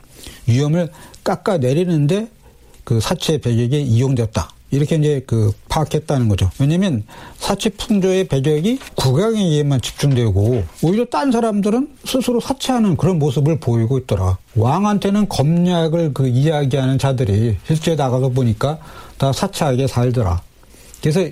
위험을 0.48 0.90
깎아내리는데 1.24 2.28
그 2.84 3.00
사치의 3.00 3.40
배격이 3.40 3.82
이용됐다. 3.82 4.50
이렇게 4.72 4.96
이제 4.96 5.24
그 5.28 5.52
파악했다는 5.70 6.30
거죠. 6.30 6.50
왜냐면 6.60 7.04
사치 7.38 7.70
풍조의 7.70 8.28
배격이 8.28 8.80
국왕에게만 8.96 9.82
집중되고 9.82 10.64
오히려 10.82 11.06
딴 11.06 11.32
사람들은 11.32 11.90
스스로 12.06 12.40
사치하는 12.40 12.98
그런 12.98 13.20
모습을 13.20 13.60
보이고 13.60 14.00
있더라. 14.00 14.40
왕한테는 14.56 15.30
검약을 15.30 16.16
그 16.16 16.28
이야기하는 16.28 16.98
자들이 16.98 17.58
실제 17.68 17.96
나가서 17.96 18.30
보니까 18.30 18.80
다 19.20 19.32
사치하게 19.32 19.86
살더라. 19.86 20.42
그래서 21.02 21.24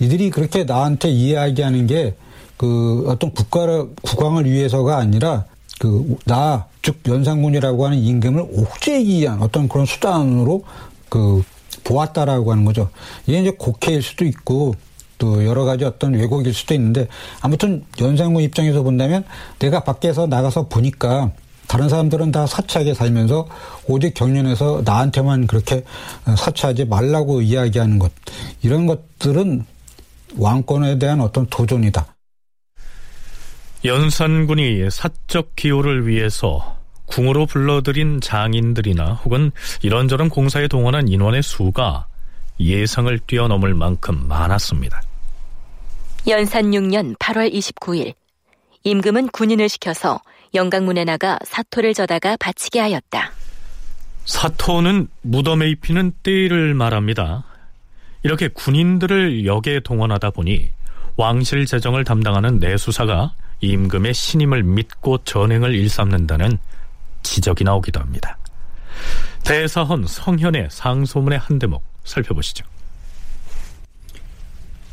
이들이 0.00 0.30
그렇게 0.30 0.64
나한테 0.64 1.10
이야기하는 1.10 1.86
게 1.86 2.14
그 2.56 3.04
어떤 3.08 3.32
국가를 3.32 3.90
국왕을 4.02 4.44
위해서가 4.46 4.96
아니라 4.96 5.44
그 5.78 6.16
나 6.24 6.66
즉 6.86 7.00
연산군이라고 7.04 7.84
하는 7.84 7.98
임금을 7.98 8.46
옥죄기 8.48 9.18
위한 9.18 9.42
어떤 9.42 9.66
그런 9.66 9.86
수단으로 9.86 10.62
그 11.08 11.42
보았다라고 11.82 12.52
하는 12.52 12.64
거죠. 12.64 12.90
이게 13.26 13.40
이제 13.40 13.50
곡해일 13.50 14.02
수도 14.02 14.24
있고 14.24 14.76
또 15.18 15.44
여러 15.44 15.64
가지 15.64 15.84
어떤 15.84 16.14
왜곡일 16.14 16.54
수도 16.54 16.74
있는데 16.74 17.08
아무튼 17.40 17.84
연산군 18.00 18.44
입장에서 18.44 18.84
본다면 18.84 19.24
내가 19.58 19.82
밖에서 19.82 20.28
나가서 20.28 20.68
보니까 20.68 21.32
다른 21.66 21.88
사람들은 21.88 22.30
다 22.30 22.46
사치하게 22.46 22.94
살면서 22.94 23.48
오직 23.88 24.14
경련에서 24.14 24.82
나한테만 24.84 25.48
그렇게 25.48 25.82
사치하지 26.38 26.84
말라고 26.84 27.42
이야기하는 27.42 27.98
것 27.98 28.12
이런 28.62 28.86
것들은 28.86 29.64
왕권에 30.36 31.00
대한 31.00 31.20
어떤 31.20 31.48
도전이다. 31.50 32.06
연산군이 33.86 34.90
사적 34.90 35.54
기호를 35.54 36.08
위해서 36.08 36.76
궁으로 37.06 37.46
불러들인 37.46 38.20
장인들이나 38.20 39.12
혹은 39.12 39.52
이런저런 39.82 40.28
공사에 40.28 40.66
동원한 40.66 41.08
인원의 41.08 41.42
수가 41.42 42.08
예상을 42.58 43.16
뛰어넘을 43.20 43.74
만큼 43.74 44.26
많았습니다. 44.26 45.00
연산 46.26 46.72
6년 46.72 47.16
8월 47.18 47.52
29일 47.52 48.14
임금은 48.82 49.28
군인을 49.28 49.68
시켜서 49.68 50.20
영강문에 50.54 51.04
나가 51.04 51.38
사토를 51.44 51.94
져다가 51.94 52.36
바치게 52.38 52.80
하였다. 52.80 53.30
사토는 54.24 55.06
무덤에 55.22 55.68
입히는 55.68 56.12
띠를 56.24 56.74
말합니다. 56.74 57.44
이렇게 58.24 58.48
군인들을 58.48 59.46
역에 59.46 59.80
동원하다 59.84 60.30
보니 60.30 60.70
왕실 61.16 61.66
재정을 61.66 62.02
담당하는 62.02 62.58
내수사가 62.58 63.32
임금의 63.60 64.14
신임을 64.14 64.62
믿고 64.62 65.18
전행을 65.24 65.74
일삼는다는 65.74 66.58
지적이 67.22 67.64
나오기도 67.64 68.00
합니다. 68.00 68.38
대사헌 69.44 70.06
성현의 70.06 70.68
상소문의 70.70 71.38
한 71.38 71.58
대목 71.58 71.82
살펴보시죠. 72.04 72.64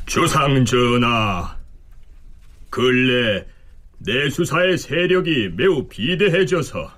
주상 0.06 0.66
전하, 0.66 1.56
근래 2.70 3.46
내수사의 4.00 4.78
세력이 4.78 5.52
매우 5.56 5.88
비대해져서 5.88 6.92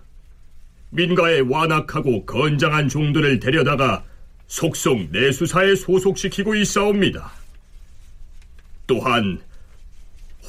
민가에 0.90 1.42
완악하고 1.42 2.26
건장한 2.26 2.90
종들을 2.90 3.40
데려다가 3.40 4.04
속속 4.48 5.10
내수사에 5.12 5.76
소속시키고 5.76 6.56
있사옵니다. 6.56 7.32
또한 8.88 9.42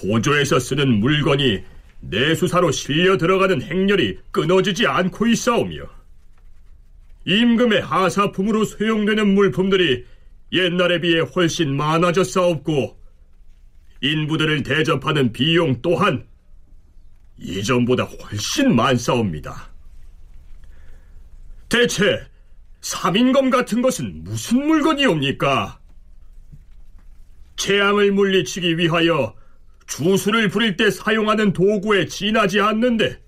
호조에서 0.03 0.59
쓰는 0.59 1.01
물건이 1.01 1.63
내수사로 2.01 2.71
실려 2.71 3.17
들어가는 3.17 3.63
행렬이 3.63 4.19
끊어지지 4.31 4.87
않고 4.87 5.27
있사오며 5.27 5.97
임금의 7.25 7.83
하사품으로 7.83 8.65
소용되는 8.65 9.35
물품들이 9.35 10.05
옛날에 10.53 11.01
비해 11.01 11.21
훨씬 11.21 11.77
많아졌사옵고 11.77 12.97
인부들을 14.01 14.63
대접하는 14.63 15.33
비용 15.33 15.81
또한 15.83 16.27
이전보다 17.39 18.05
훨씬 18.05 18.75
많사옵니다. 18.75 19.71
대체 21.69 22.27
삼인검 22.81 23.51
같은 23.51 23.83
것은 23.83 24.23
무슨 24.23 24.67
물건이옵니까? 24.67 25.81
재앙을 27.57 28.13
물리치기 28.13 28.79
위하여 28.79 29.35
주술을 29.87 30.49
부릴 30.49 30.77
때 30.77 30.91
사용하는 30.91 31.53
도구에 31.53 32.07
지나지 32.07 32.61
않는데 32.61 33.21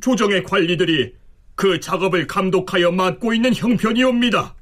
조정의 0.00 0.44
관리들이 0.44 1.14
그 1.54 1.80
작업을 1.80 2.26
감독하여 2.26 2.90
맡고 2.90 3.34
있는 3.34 3.54
형편이옵니다. 3.54 4.56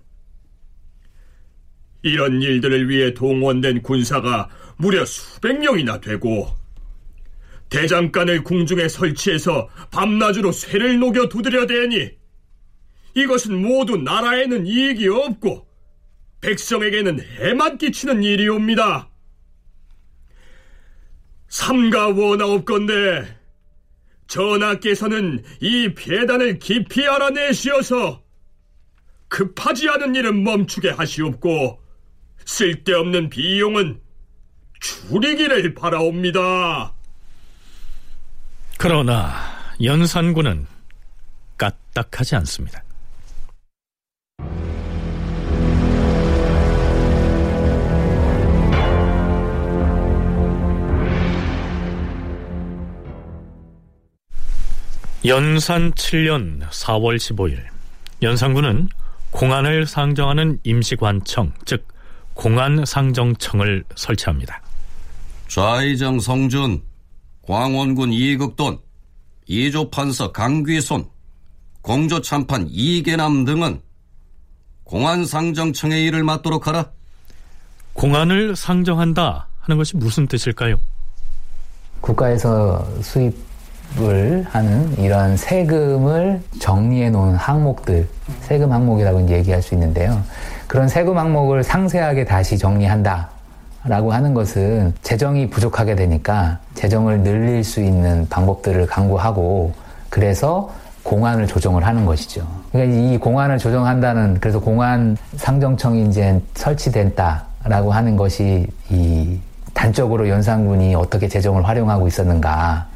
이런 2.03 2.41
일들을 2.43 2.89
위해 2.89 3.13
동원된 3.15 3.83
군사가 3.83 4.49
무려 4.77 5.05
수백 5.05 5.59
명이나 5.59 6.01
되고 6.01 6.49
대장간을 7.71 8.45
궁중에 8.45 8.89
설치해서 8.89 9.69
밤낮으로 9.91 10.53
쇠를 10.53 10.99
녹여 10.99 11.29
두드려 11.29 11.67
대니 11.67 12.11
이것은 13.15 13.61
모두 13.61 13.97
나라에는 13.97 14.67
이익이 14.67 15.09
없고 15.09 15.67
백성에게는 16.41 17.21
해만 17.21 17.79
끼치는 17.79 18.23
일이옵니다. 18.23 19.11
삼가 21.49 22.09
원하옵건대 22.09 23.37
전하께서는 24.27 25.43
이 25.61 25.95
폐단을 25.95 26.59
깊이 26.59 27.07
알아내시어서 27.07 28.23
급하지 29.29 29.89
않은 29.89 30.15
일은 30.15 30.45
멈추게 30.45 30.91
하시옵고 30.91 31.83
쓸데없는 32.45 33.31
비용은 33.31 34.01
줄이기를 34.81 35.75
바라옵니다. 35.75 36.95
그러나 38.79 39.35
연산군은 39.83 40.67
까딱하지 41.57 42.37
않습니다. 42.37 42.83
연산 55.29 55.93
7년 55.93 56.67
4월 56.71 57.19
15일 57.19 57.63
연산군은 58.23 58.89
공안을 59.31 59.87
상정하는 59.87 60.59
임시관청 60.65 61.53
즉 61.67 61.87
공안상정청을 62.33 63.85
설치합니다. 63.95 64.63
좌의정 65.49 66.19
성준, 66.21 66.81
광원군 67.43 68.15
이극돈, 68.15 68.79
이조판서 69.47 70.33
강귀손, 70.33 71.07
공조참판 71.83 72.69
이계남 72.71 73.45
등은 73.45 73.83
공안상정청의 74.85 76.07
일을 76.07 76.23
맡도록 76.23 76.69
하라. 76.69 76.91
공안을 77.93 78.57
상정한다 78.57 79.49
하는 79.61 79.77
것이 79.77 79.95
무슨 79.95 80.27
뜻일까요? 80.27 80.81
국가에서 82.01 82.83
수입 83.03 83.48
을 84.01 84.45
하는 84.51 84.97
이런 84.99 85.37
세금을 85.37 86.41
정리해 86.61 87.11
놓은 87.11 87.35
항목들, 87.35 88.07
세금 88.43 88.71
항목이라고 88.71 89.29
얘기할 89.29 89.63
수 89.63 89.75
있는데요. 89.75 90.23
그런 90.67 90.89
세금 90.89 91.19
항목을 91.19 91.65
상세하게 91.65 92.25
다시 92.25 92.59
정리한다. 92.59 93.31
라고 93.85 94.13
하는 94.13 94.35
것은 94.35 94.93
재정이 95.03 95.51
부족하게 95.51 95.95
되니까 95.95 96.59
재정을 96.75 97.23
늘릴 97.23 97.65
수 97.65 97.81
있는 97.81 98.27
방법들을 98.29 98.87
강구하고 98.87 99.73
그래서 100.11 100.71
공안을 101.05 101.47
조정을 101.47 101.87
하는 101.87 102.05
것이죠. 102.05 102.47
그러니까 102.71 102.99
이 102.99 103.17
공안을 103.17 103.57
조정한다는 103.59 104.39
그래서 104.41 104.61
공안 104.61 105.17
상정청이 105.37 106.09
이제 106.09 106.39
설치됐다라고 106.55 107.93
하는 107.93 108.17
것이 108.17 108.67
이 108.91 109.39
단적으로 109.73 110.29
연산군이 110.29 110.95
어떻게 110.95 111.29
재정을 111.29 111.67
활용하고 111.67 112.09
있었는가 112.09 112.87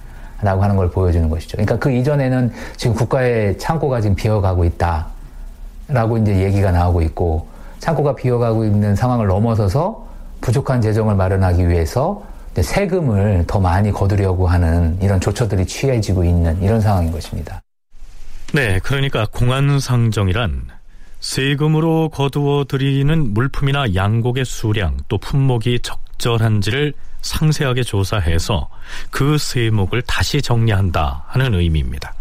라고 0.43 0.63
하는 0.63 0.77
걸 0.77 0.91
보여주는 0.91 1.29
것이죠. 1.29 1.53
그러니까 1.53 1.79
그 1.79 1.91
이전에는 1.91 2.53
지금 2.77 2.97
국가의 2.97 3.57
창고가 3.59 4.01
지금 4.01 4.17
비어가고 4.17 4.65
있다 4.65 5.07
라고 5.89 6.19
이제 6.19 6.37
얘기가 6.41 6.73
나오고 6.73 7.03
있고 7.03 7.47
창고가 7.79 8.15
비어가고 8.15 8.65
있는 8.65 8.97
상황을 8.97 9.27
넘어서서 9.29 10.07
부족한 10.41 10.81
재정을 10.83 11.15
마련하기 11.15 11.69
위해서 11.69 12.25
세금을 12.61 13.45
더 13.47 13.61
많이 13.61 13.91
거두려고 13.91 14.47
하는 14.47 14.99
이런 15.01 15.21
조처들이 15.21 15.65
취해지고 15.67 16.25
있는 16.25 16.61
이런 16.61 16.81
상황인 16.81 17.13
것입니다. 17.13 17.63
네, 18.53 18.79
그러니까 18.81 19.27
공안상정이란 19.33 20.67
세금으로 21.23 22.09
거두어 22.09 22.65
들이는 22.65 23.33
물품이나 23.33 23.95
양곡의 23.95 24.45
수량 24.45 24.99
또 25.09 25.19
품목이 25.19 25.79
적절한지를 25.81 26.93
상세하게 27.23 27.85
조사해서 27.85 28.69
그 29.11 29.39
세목을 29.39 30.03
다시 30.03 30.43
정리한다 30.43 31.25
하는 31.29 31.55
의미입니다. 31.55 32.13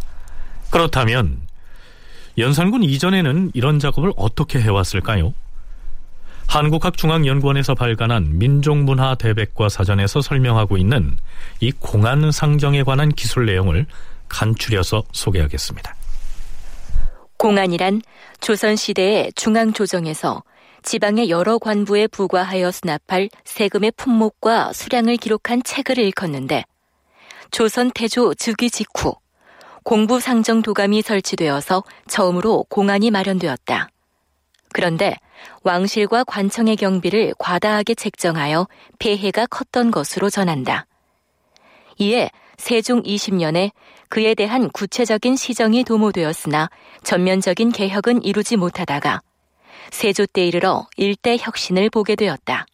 그렇다면 0.69 1.41
연산군 2.37 2.83
이전에는 2.83 3.51
이런 3.55 3.79
작업을 3.79 4.13
어떻게 4.15 4.61
해왔을까요? 4.61 5.33
한국학중앙연구원에서 6.47 7.73
발간한 7.73 8.37
민족문화 8.37 9.15
대백과 9.15 9.69
사전에서 9.69 10.21
설명하고 10.21 10.77
있는 10.77 11.17
이 11.59 11.71
공안 11.71 12.31
상정에 12.31 12.83
관한 12.83 13.09
기술 13.09 13.47
내용을 13.47 13.87
간추려서 14.29 15.03
소개하겠습니다. 15.11 15.95
공안이란 17.41 18.03
조선시대의 18.39 19.33
중앙조정에서 19.33 20.43
지방의 20.83 21.31
여러 21.31 21.57
관부에 21.57 22.05
부과하여 22.05 22.69
수납할 22.69 23.29
세금의 23.45 23.93
품목과 23.97 24.73
수량을 24.73 25.17
기록한 25.17 25.63
책을 25.63 25.97
일컫는데 25.97 26.63
조선 27.49 27.89
태조 27.89 28.35
즉위 28.35 28.69
직후 28.69 29.15
공부 29.81 30.19
상정 30.19 30.61
도감이 30.61 31.01
설치되어서 31.01 31.83
처음으로 32.07 32.67
공안이 32.69 33.09
마련되었다. 33.09 33.89
그런데 34.71 35.15
왕실과 35.63 36.23
관청의 36.23 36.75
경비를 36.75 37.33
과다하게 37.39 37.95
책정하여 37.95 38.67
폐해가 38.99 39.47
컸던 39.47 39.89
것으로 39.89 40.29
전한다. 40.29 40.85
이에 41.97 42.29
세종 42.61 43.01
20년에 43.01 43.71
그에 44.07 44.35
대한 44.35 44.69
구체적인 44.69 45.35
시정이 45.35 45.83
도모되었으나 45.83 46.69
전면적인 47.03 47.71
개혁은 47.71 48.23
이루지 48.23 48.55
못하다가 48.55 49.19
세조 49.89 50.27
때 50.27 50.45
이르러 50.45 50.85
일대 50.95 51.37
혁신을 51.39 51.89
보게 51.89 52.15
되었다. 52.15 52.67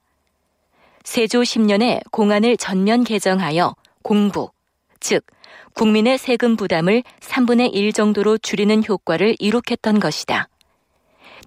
세조 1.06 1.42
10년에 1.44 2.02
공안을 2.12 2.58
전면 2.58 3.06
개정하여 3.06 3.76
공부, 4.04 4.52
즉 5.00 5.26
국민의 5.74 6.18
세금 6.18 6.58
부담을 6.58 7.02
3분의 7.22 7.74
1 7.74 7.94
정도로 7.94 8.38
줄이는 8.40 8.84
효과를 8.86 9.38
이룩했던 9.40 10.02
것이다. 10.02 10.50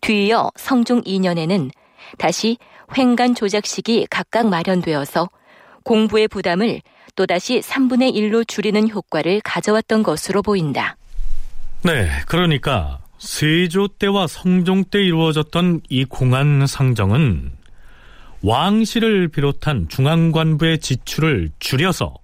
뒤이어 0.00 0.50
성종 0.56 1.02
2년에는 1.02 1.70
다시 2.16 2.56
횡간 2.96 3.34
조작식이 3.34 4.06
각각 4.08 4.48
마련되어서 4.48 5.28
공부의 5.84 6.28
부담을 6.28 6.80
또다시 7.16 7.60
3분의 7.60 8.14
1로 8.14 8.46
줄이는 8.46 8.88
효과를 8.90 9.40
가져왔던 9.42 10.02
것으로 10.02 10.42
보인다. 10.42 10.96
네, 11.82 12.08
그러니까 12.26 13.00
세조 13.18 13.88
때와 13.98 14.26
성종 14.26 14.84
때 14.84 15.02
이루어졌던 15.02 15.82
이 15.88 16.04
공안 16.04 16.66
상정은 16.66 17.52
왕실을 18.42 19.28
비롯한 19.28 19.88
중앙관부의 19.88 20.78
지출을 20.78 21.50
줄여서 21.58 22.14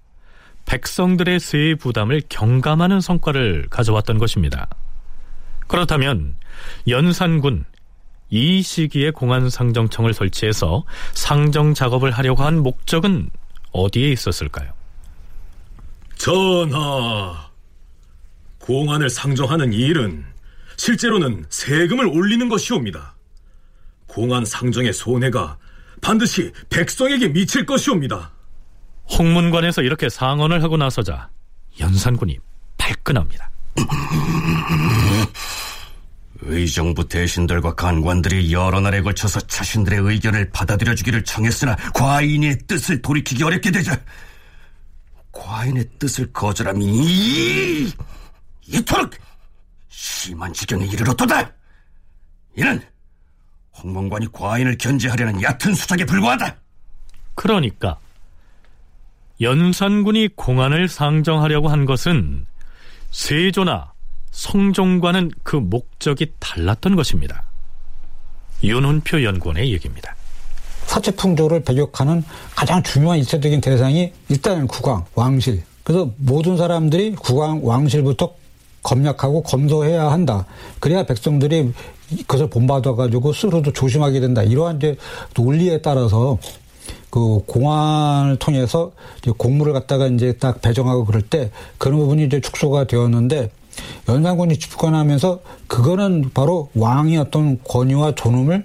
백성들의 0.64 1.38
세의 1.38 1.77
부담을 1.77 2.22
경감하는 2.29 3.01
성과를 3.01 3.66
가져왔던 3.70 4.18
것입니다. 4.18 4.68
그렇다면 5.66 6.37
연산군 6.88 7.64
이 8.31 8.62
시기에 8.62 9.11
공안 9.11 9.49
상정청을 9.49 10.12
설치해서 10.12 10.85
상정 11.12 11.75
작업을 11.75 12.11
하려고 12.11 12.42
한 12.42 12.62
목적은 12.62 13.31
어디에 13.76 14.12
있었을까요? 14.12 14.72
전하, 16.16 17.50
공안을 18.58 19.10
상정하는 19.10 19.72
일은 19.72 20.24
실제로는 20.76 21.46
세금을 21.50 22.06
올리는 22.06 22.48
것이옵니다. 22.48 23.14
공안 24.06 24.44
상정의 24.44 24.92
손해가 24.92 25.58
반드시 26.00 26.52
백성에게 26.70 27.28
미칠 27.28 27.66
것이옵니다. 27.66 28.32
홍문관에서 29.18 29.82
이렇게 29.82 30.08
상언을 30.08 30.62
하고 30.62 30.76
나서자 30.76 31.28
연산군이 31.78 32.38
발끈합니다. 32.78 33.50
의정부 36.42 37.09
대신들과 37.09 37.75
간관들이 37.75 38.53
여러 38.53 38.81
날에 38.81 39.01
걸쳐서 39.01 39.40
자신들의 39.40 40.01
의견을 40.01 40.51
받아들여주기를 40.51 41.25
청했으나 41.25 41.77
과인의 41.94 42.59
뜻을 42.66 43.03
돌이키기 43.03 43.42
어렵게 43.42 43.70
되자 43.70 43.99
과인의 45.33 45.88
뜻을 45.99 46.33
거절함이 46.33 47.92
이토록 48.66 49.11
심한 49.88 50.53
지경에 50.53 50.87
이르렀도다. 50.87 51.53
이는 52.57 52.83
홍문관이 53.83 54.33
과인을 54.33 54.79
견제하려는 54.79 55.42
얕은 55.42 55.75
수작에 55.75 56.05
불과하다. 56.05 56.57
그러니까 57.35 57.99
연산군이 59.40 60.31
공안을 60.35 60.88
상정하려고 60.88 61.68
한 61.68 61.85
것은 61.85 62.46
세조나 63.11 63.92
성종과는 64.37 65.31
그 65.42 65.57
목적이 65.57 66.33
달랐던 66.38 66.94
것입니다. 66.94 67.44
윤훈표 68.62 69.25
연구원의 69.25 69.72
얘기입니다. 69.72 70.14
사채풍조를 70.85 71.62
배격하는 71.62 72.22
가장 72.55 72.83
중요한 72.83 73.18
일차적인 73.18 73.62
대상이 73.62 74.12
일단 74.29 74.66
국왕, 74.66 75.07
왕실. 75.14 75.62
그래서 75.83 76.11
모든 76.18 76.59
사람들이 76.59 77.14
국왕, 77.14 77.61
왕실부터 77.64 78.35
검약하고 78.83 79.42
검소해야 79.42 80.12
한다. 80.12 80.44
그래야 80.81 81.05
백성들이 81.05 81.72
그것을 82.27 82.51
본받아가지고 82.51 83.33
스스로도 83.33 83.72
조심하게 83.72 84.20
된다. 84.20 84.42
이러한 84.42 84.77
이제 84.77 84.96
논리에 85.35 85.81
따라서 85.81 86.38
그 87.09 87.40
공안을 87.46 88.37
통해서 88.37 88.92
공무를 89.38 89.72
갖다가 89.72 90.07
이제 90.09 90.35
딱 90.35 90.61
배정하고 90.61 91.07
그럴 91.07 91.22
때 91.22 91.51
그런 91.79 91.99
부분이 91.99 92.27
이제 92.27 92.40
축소가 92.40 92.85
되었는데 92.87 93.51
연산군이 94.08 94.58
집권하면서 94.58 95.40
그거는 95.66 96.30
바로 96.34 96.70
왕의 96.74 97.18
어떤 97.18 97.58
권위와 97.64 98.14
존엄을 98.14 98.64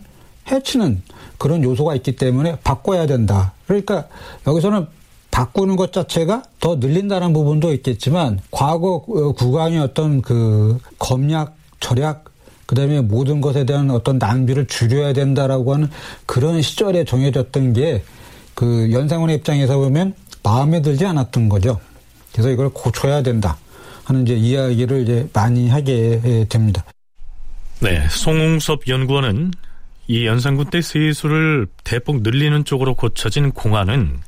해치는 0.49 1.01
그런 1.37 1.63
요소가 1.63 1.95
있기 1.95 2.15
때문에 2.15 2.57
바꿔야 2.63 3.05
된다. 3.05 3.53
그러니까 3.67 4.07
여기서는 4.47 4.87
바꾸는 5.31 5.75
것 5.75 5.93
자체가 5.93 6.43
더 6.59 6.75
늘린다는 6.75 7.33
부분도 7.33 7.73
있겠지만 7.73 8.39
과거 8.51 9.03
어, 9.07 9.31
국왕의 9.31 9.79
어떤 9.79 10.21
그 10.21 10.77
검약 10.99 11.55
절약 11.79 12.25
그다음에 12.65 13.01
모든 13.01 13.41
것에 13.41 13.65
대한 13.65 13.89
어떤 13.91 14.17
낭비를 14.17 14.67
줄여야 14.67 15.13
된다라고 15.13 15.73
하는 15.73 15.89
그런 16.25 16.61
시절에 16.61 17.05
정해졌던 17.05 17.73
게 17.73 18.03
그 18.61 18.91
연상원의 18.91 19.37
입장에서 19.37 19.77
보면 19.77 20.13
마음에 20.43 20.83
들지 20.83 21.03
않았던 21.05 21.49
거죠. 21.49 21.79
그래서 22.31 22.51
이걸 22.51 22.69
고쳐야 22.69 23.23
된다 23.23 23.57
하는 24.11 24.23
이제 24.23 24.35
이야기를 24.35 25.01
이제 25.03 25.27
많이 25.33 25.69
하게 25.69 26.45
됩니다. 26.49 26.83
네, 27.79 28.05
송웅섭 28.09 28.87
연구원은 28.87 29.51
이 30.07 30.25
연산군 30.25 30.69
때 30.69 30.81
세수를 30.81 31.67
대폭 31.85 32.21
늘리는 32.21 32.65
쪽으로 32.65 32.93
고쳐진 32.95 33.51
공안은 33.51 34.19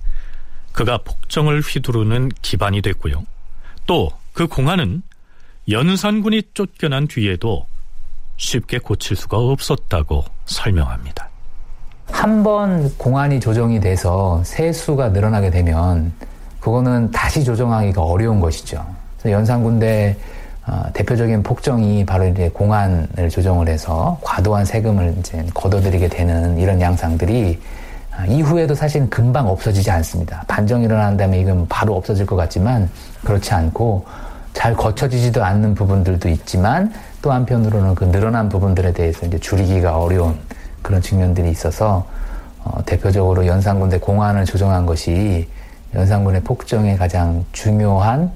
그가 0.71 0.99
폭정을 0.99 1.59
휘두르는 1.61 2.29
기반이 2.41 2.81
됐고요. 2.81 3.25
또 3.85 4.09
그 4.33 4.47
공안은 4.47 5.03
연산군이 5.69 6.41
쫓겨난 6.55 7.07
뒤에도 7.07 7.67
쉽게 8.37 8.79
고칠 8.79 9.15
수가 9.15 9.37
없었다고 9.37 10.25
설명합니다. 10.45 11.29
한 12.07 12.41
번 12.43 12.91
공안이 12.97 13.39
조정이 13.39 13.79
돼서 13.79 14.41
세수가 14.43 15.09
늘어나게 15.09 15.51
되면 15.51 16.11
그거는 16.59 17.11
다시 17.11 17.43
조정하기가 17.43 18.01
어려운 18.01 18.39
것이죠. 18.39 18.83
연산군대 19.25 20.15
어, 20.65 20.83
대표적인 20.93 21.43
폭정이 21.43 22.05
바로 22.05 22.25
이제 22.25 22.49
공안을 22.49 23.29
조정을 23.29 23.67
해서 23.67 24.17
과도한 24.21 24.63
세금을 24.63 25.15
이제 25.19 25.45
걷어들이게 25.53 26.07
되는 26.07 26.57
이런 26.57 26.79
양상들이 26.79 27.59
어, 28.17 28.25
이후에도 28.27 28.73
사실 28.73 29.09
금방 29.09 29.49
없어지지 29.49 29.91
않습니다. 29.91 30.43
반정이 30.47 30.85
일어난 30.85 31.17
다음에 31.17 31.39
이건 31.39 31.67
바로 31.67 31.95
없어질 31.97 32.25
것 32.25 32.35
같지만 32.37 32.89
그렇지 33.25 33.53
않고 33.53 34.05
잘 34.53 34.73
거쳐지지도 34.73 35.43
않는 35.43 35.75
부분들도 35.75 36.29
있지만 36.29 36.93
또 37.21 37.31
한편으로는 37.31 37.95
그 37.95 38.05
늘어난 38.05 38.47
부분들에 38.47 38.93
대해서 38.93 39.25
이제 39.25 39.37
줄이기가 39.39 39.97
어려운 39.97 40.37
그런 40.81 41.01
측면들이 41.01 41.49
있어서 41.49 42.05
어, 42.63 42.81
대표적으로 42.85 43.45
연산군대 43.45 43.99
공안을 43.99 44.45
조정한 44.45 44.85
것이 44.85 45.49
연산군의 45.93 46.41
폭정의 46.41 46.97
가장 46.97 47.43
중요한 47.51 48.31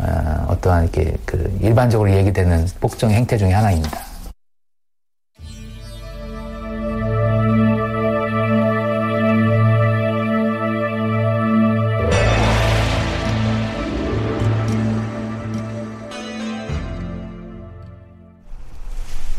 어, 0.00 0.46
어떠한 0.48 0.84
이렇게 0.84 1.14
그 1.24 1.58
일반적으로 1.60 2.10
얘기되는 2.10 2.66
폭정 2.80 3.10
행태 3.10 3.36
중의 3.36 3.52
하나입니다. 3.52 4.10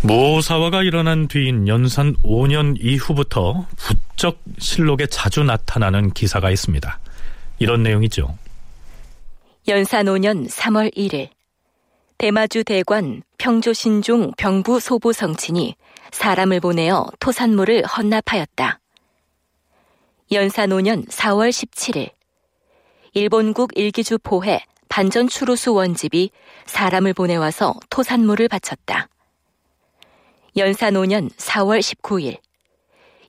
모사화가 0.04 0.84
일어난 0.84 1.28
뒤인 1.28 1.68
연산 1.68 2.16
5년 2.24 2.76
이후부터 2.80 3.66
부쩍 3.78 4.42
실록에 4.60 5.06
자주 5.06 5.44
나타나는 5.44 6.12
기사가 6.12 6.50
있습니다. 6.50 7.00
이런 7.60 7.84
내용이죠. 7.84 8.36
연산 9.68 10.08
5년 10.08 10.50
3월 10.50 10.92
1일 10.96 11.30
대마주 12.18 12.64
대관 12.64 13.22
평조신종 13.38 14.32
병부 14.36 14.80
소부 14.80 15.14
성친이 15.14 15.76
사람을 16.12 16.60
보내어 16.60 17.06
토산물을 17.20 17.86
헌납하였다. 17.86 18.80
연산 20.32 20.70
5년 20.72 21.08
4월 21.08 21.50
17일 21.52 22.10
일본국 23.14 23.78
일기주 23.78 24.18
포회 24.24 24.66
반전 24.90 25.28
추루수 25.28 25.76
원집이 25.76 26.32
사람을 26.66 27.14
보내와서 27.14 27.76
토산물을 27.92 28.48
바쳤다. 28.48 29.10
연산 30.58 30.96
5년 30.96 31.32
4월 31.36 31.82
19일 31.82 32.40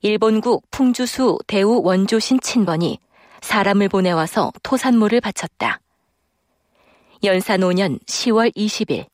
일본국 0.01 0.65
풍주수 0.71 1.41
대우 1.47 1.83
원조신 1.85 2.41
친번이 2.41 3.01
사람을 3.43 3.91
보내와서 3.91 4.51
토산물을 4.63 5.21
바쳤다. 5.21 5.82
연산 7.25 7.61
5년 7.61 8.05
10월 8.05 8.55
20일 8.57 9.07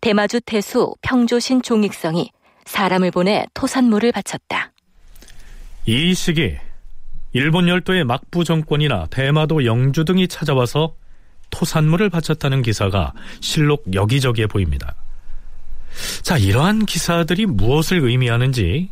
대마주 0.00 0.40
태수 0.40 0.94
평조신 1.02 1.60
종익성이 1.60 2.30
사람을 2.64 3.10
보내 3.10 3.44
토산물을 3.52 4.12
바쳤다. 4.12 4.72
이 5.84 6.14
시기 6.14 6.56
일본 7.32 7.68
열도의 7.68 8.04
막부 8.04 8.44
정권이나 8.44 9.06
대마도 9.10 9.66
영주 9.66 10.04
등이 10.06 10.28
찾아와서 10.28 10.94
토산물을 11.50 12.08
바쳤다는 12.08 12.62
기사가 12.62 13.12
실록 13.40 13.84
여기저기에 13.92 14.46
보입니다. 14.46 14.94
자, 16.22 16.38
이러한 16.38 16.86
기사들이 16.86 17.46
무엇을 17.46 18.00
의미하는지 18.04 18.90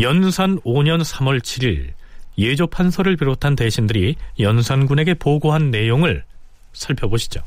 연산 0.00 0.58
5년 0.60 1.02
3월 1.02 1.40
7일 1.40 1.92
예조 2.38 2.68
판서를 2.68 3.16
비롯한 3.16 3.56
대신들이 3.56 4.16
연산군에게 4.38 5.14
보고한 5.14 5.70
내용을 5.70 6.24
살펴보시죠. 6.72 7.40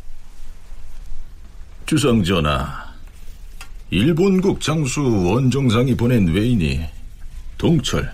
주상전하, 1.85 2.93
일본국 3.89 4.61
장수 4.61 5.01
원정상이 5.01 5.95
보낸 5.95 6.27
외인이 6.27 6.83
동철, 7.57 8.11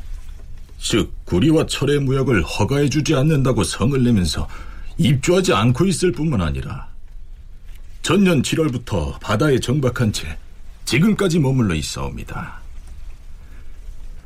즉 0.80 1.14
구리와 1.26 1.66
철의 1.68 2.00
무역을 2.00 2.44
허가해주지 2.44 3.16
않는다고 3.16 3.64
성을 3.64 4.02
내면서 4.04 4.48
입주하지 4.98 5.54
않고 5.54 5.86
있을 5.86 6.12
뿐만 6.12 6.42
아니라 6.42 6.90
전년 8.02 8.42
7월부터 8.42 9.20
바다에 9.20 9.60
정박한 9.60 10.12
채 10.12 10.38
지금까지 10.86 11.40
머물러 11.40 11.76
있사옵니다. 11.76 12.60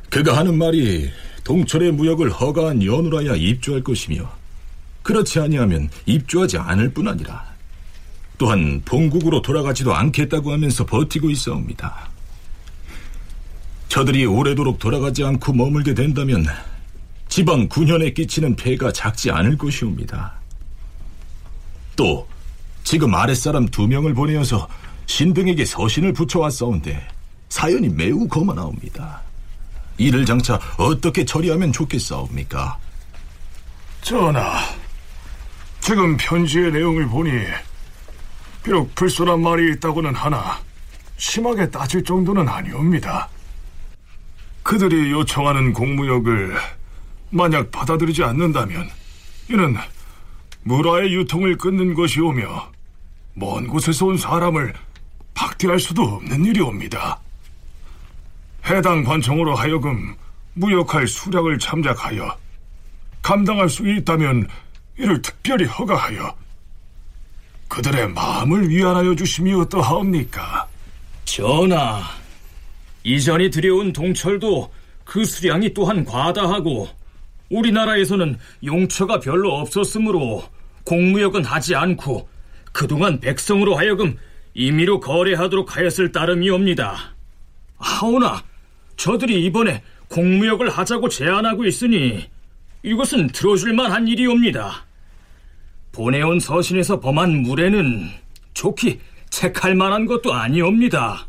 그가 0.10 0.38
하는 0.38 0.58
말이 0.58 1.10
동철의 1.44 1.92
무역을 1.92 2.30
허가한 2.30 2.84
연우라야 2.84 3.36
입주할 3.36 3.84
것이며 3.84 4.43
그렇지 5.04 5.40
아니하면 5.40 5.90
입주하지 6.06 6.58
않을 6.58 6.94
뿐 6.94 7.08
아니라 7.08 7.46
또한 8.38 8.82
본국으로 8.86 9.42
돌아가지도 9.42 9.94
않겠다고 9.94 10.52
하면서 10.52 10.86
버티고 10.86 11.30
있사옵니다. 11.30 12.10
저들이 13.90 14.26
오래도록 14.26 14.80
돌아가지 14.80 15.24
않고 15.24 15.54
머물게 15.54 15.94
된다면 15.94 16.46
지방 17.28 17.68
군현에 17.68 18.12
끼치는 18.12 18.56
폐가 18.56 18.92
작지 18.92 19.30
않을 19.30 19.58
것이옵니다. 19.58 20.34
또 21.96 22.28
지금 22.84 23.14
아랫사람 23.14 23.68
두 23.68 23.88
명을 23.88 24.14
보내어서 24.14 24.68
신등에게 25.06 25.66
서신을 25.66 26.14
붙여왔사온데 26.14 27.08
사연이 27.50 27.88
매우 27.90 28.28
거만하옵니다. 28.28 29.22
이를 29.98 30.26
장차 30.26 30.60
어떻게 30.78 31.24
처리하면 31.24 31.72
좋겠사옵니까? 31.72 32.78
전하, 34.02 34.60
지금 35.84 36.16
편지의 36.16 36.72
내용을 36.72 37.10
보니 37.10 37.30
비록 38.64 38.96
불손한 38.96 39.42
말이 39.42 39.74
있다고는 39.74 40.16
하나 40.16 40.58
심하게 41.18 41.70
따질 41.70 42.06
정도는 42.06 42.48
아니옵니다. 42.48 43.28
그들이 44.64 45.12
요청하는 45.12 45.74
공무역을 45.74 46.56
만약 47.32 47.70
받아들이지 47.70 48.24
않는다면 48.24 48.90
이는 49.50 49.76
물화의 50.64 51.14
유통을 51.16 51.58
끊는 51.58 51.96
것이오며 51.96 52.72
먼 53.34 53.68
곳에서 53.68 54.06
온 54.06 54.18
사람을 54.18 54.74
박대할 55.34 55.82
수도 55.82 56.04
없는 56.04 56.46
일이옵니다. 56.46 57.20
해당 58.68 59.04
관청으로 59.04 59.54
하여금 59.54 60.16
무역할 60.54 61.10
수량을 61.10 61.60
참작하여 61.60 62.38
감당할 63.22 63.68
수 63.68 63.86
있다면 63.86 64.48
이를 64.98 65.22
특별히 65.22 65.66
허가하여 65.66 66.36
그들의 67.68 68.10
마음을 68.10 68.70
위안하여 68.70 69.16
주심이 69.16 69.52
어떠하옵니까? 69.54 70.68
전하, 71.26 72.04
이전에 73.04 73.50
들여온 73.50 73.94
동철도 73.94 74.72
그 75.04 75.26
수량이 75.26 75.74
또한 75.74 76.06
과다하고 76.06 76.88
우리나라에서는 77.50 78.38
용처가 78.64 79.20
별로 79.20 79.54
없었으므로 79.56 80.44
공무역은 80.86 81.46
하지 81.46 81.76
않고 81.76 82.30
그동안 82.72 83.20
백성으로 83.20 83.76
하여금 83.76 84.18
임의로 84.54 85.00
거래하도록 85.00 85.76
하였을 85.76 86.12
따름이옵니다. 86.12 87.16
하오나 87.78 88.44
저들이 88.98 89.44
이번에 89.46 89.82
공무역을 90.10 90.70
하자고 90.70 91.10
제안하고 91.10 91.66
있으니 91.66 92.30
이것은 92.84 93.28
들어줄 93.28 93.74
만한 93.74 94.08
일이옵니다. 94.08 94.86
보내온 95.92 96.40
서신에서 96.40 97.00
범한 97.00 97.44
무례는 97.44 98.10
좋게 98.54 99.00
책할 99.30 99.76
만한 99.76 100.06
것도 100.06 100.34
아니옵니다. 100.34 101.28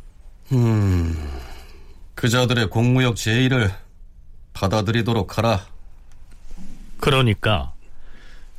음, 0.53 1.17
그자들의 2.15 2.69
공무역 2.71 3.17
제의를 3.17 3.71
받아들이도록 4.53 5.39
하라. 5.39 5.67
그러니까 6.99 7.73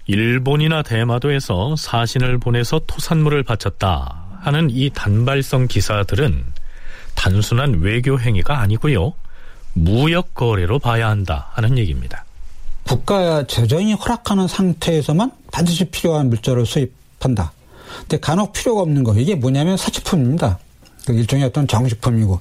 일본이나 0.07 0.83
대마도에서 0.83 1.75
사신을 1.75 2.37
보내서 2.37 2.81
토산물을 2.85 3.43
바쳤다 3.43 4.39
하는 4.41 4.69
이 4.69 4.91
단발성 4.91 5.67
기사들은 5.67 6.45
단순한 7.15 7.79
외교 7.81 8.19
행위가 8.19 8.59
아니고요. 8.59 9.13
무역 9.73 10.33
거래로 10.35 10.79
봐야 10.79 11.09
한다 11.09 11.49
하는 11.53 11.77
얘기입니다. 11.77 12.24
국가 12.87 13.45
재정이 13.47 13.93
허락하는 13.93 14.47
상태에서만 14.47 15.31
반드시 15.51 15.85
필요한 15.85 16.29
물자를 16.29 16.65
수입한다. 16.65 17.51
근데 18.01 18.17
간혹 18.19 18.53
필요가 18.53 18.81
없는 18.81 19.03
거 19.03 19.13
이게 19.15 19.35
뭐냐면 19.35 19.77
사치품입니다. 19.77 20.59
그 21.05 21.13
일종의 21.13 21.45
어떤 21.45 21.67
장식품이고 21.67 22.39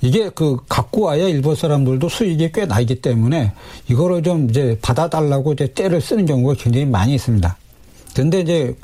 이게 0.00 0.28
그 0.30 0.58
갖고 0.68 1.02
와야 1.02 1.26
일본 1.26 1.56
사람들도 1.56 2.08
수익이 2.08 2.52
꽤 2.52 2.64
나기 2.64 3.00
때문에 3.00 3.52
이거를 3.88 4.22
좀 4.22 4.48
이제 4.48 4.78
받아달라고 4.82 5.52
이제 5.54 5.66
때를 5.66 6.00
쓰는 6.00 6.24
경우가 6.26 6.54
굉장히 6.54 6.86
많이 6.86 7.14
있습니다. 7.14 7.56
근데 8.14 8.40
이제 8.40 8.76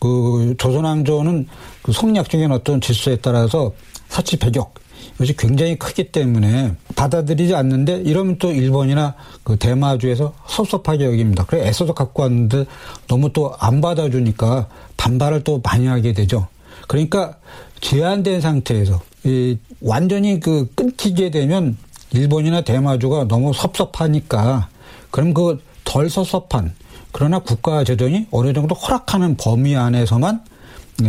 그 0.00 0.54
조선왕조는 0.58 1.46
그 1.82 1.92
성략적인 1.92 2.50
어떤 2.50 2.80
질서에 2.80 3.16
따라서 3.16 3.72
사치 4.08 4.36
배격 4.36 4.74
이 4.74 4.81
것이 5.22 5.36
굉장히 5.36 5.76
크기 5.76 6.10
때문에 6.10 6.74
받아들이지 6.96 7.54
않는데 7.54 8.02
이러면 8.04 8.38
또 8.38 8.52
일본이나 8.52 9.14
그 9.44 9.56
대마주에서 9.56 10.34
섭섭하게 10.46 11.06
여깁니다. 11.06 11.44
그래 11.46 11.66
애써서 11.66 11.94
갖고 11.94 12.22
왔는데 12.22 12.66
너무 13.08 13.32
또 13.32 13.54
안 13.58 13.80
받아주니까 13.80 14.68
반발을 14.96 15.44
또 15.44 15.60
많이 15.62 15.86
하게 15.86 16.12
되죠. 16.12 16.48
그러니까 16.88 17.36
제한된 17.80 18.40
상태에서 18.40 19.00
이 19.24 19.58
완전히 19.80 20.40
그 20.40 20.68
끊기게 20.74 21.30
되면 21.30 21.76
일본이나 22.12 22.62
대마주가 22.62 23.28
너무 23.28 23.52
섭섭하니까 23.52 24.68
그럼 25.10 25.32
그 25.34 25.58
덜 25.84 26.08
섭섭한 26.08 26.74
그러나 27.12 27.38
국가 27.38 27.84
재정이 27.84 28.26
어느 28.30 28.52
정도 28.52 28.74
허락하는 28.74 29.36
범위 29.36 29.76
안에서만 29.76 30.42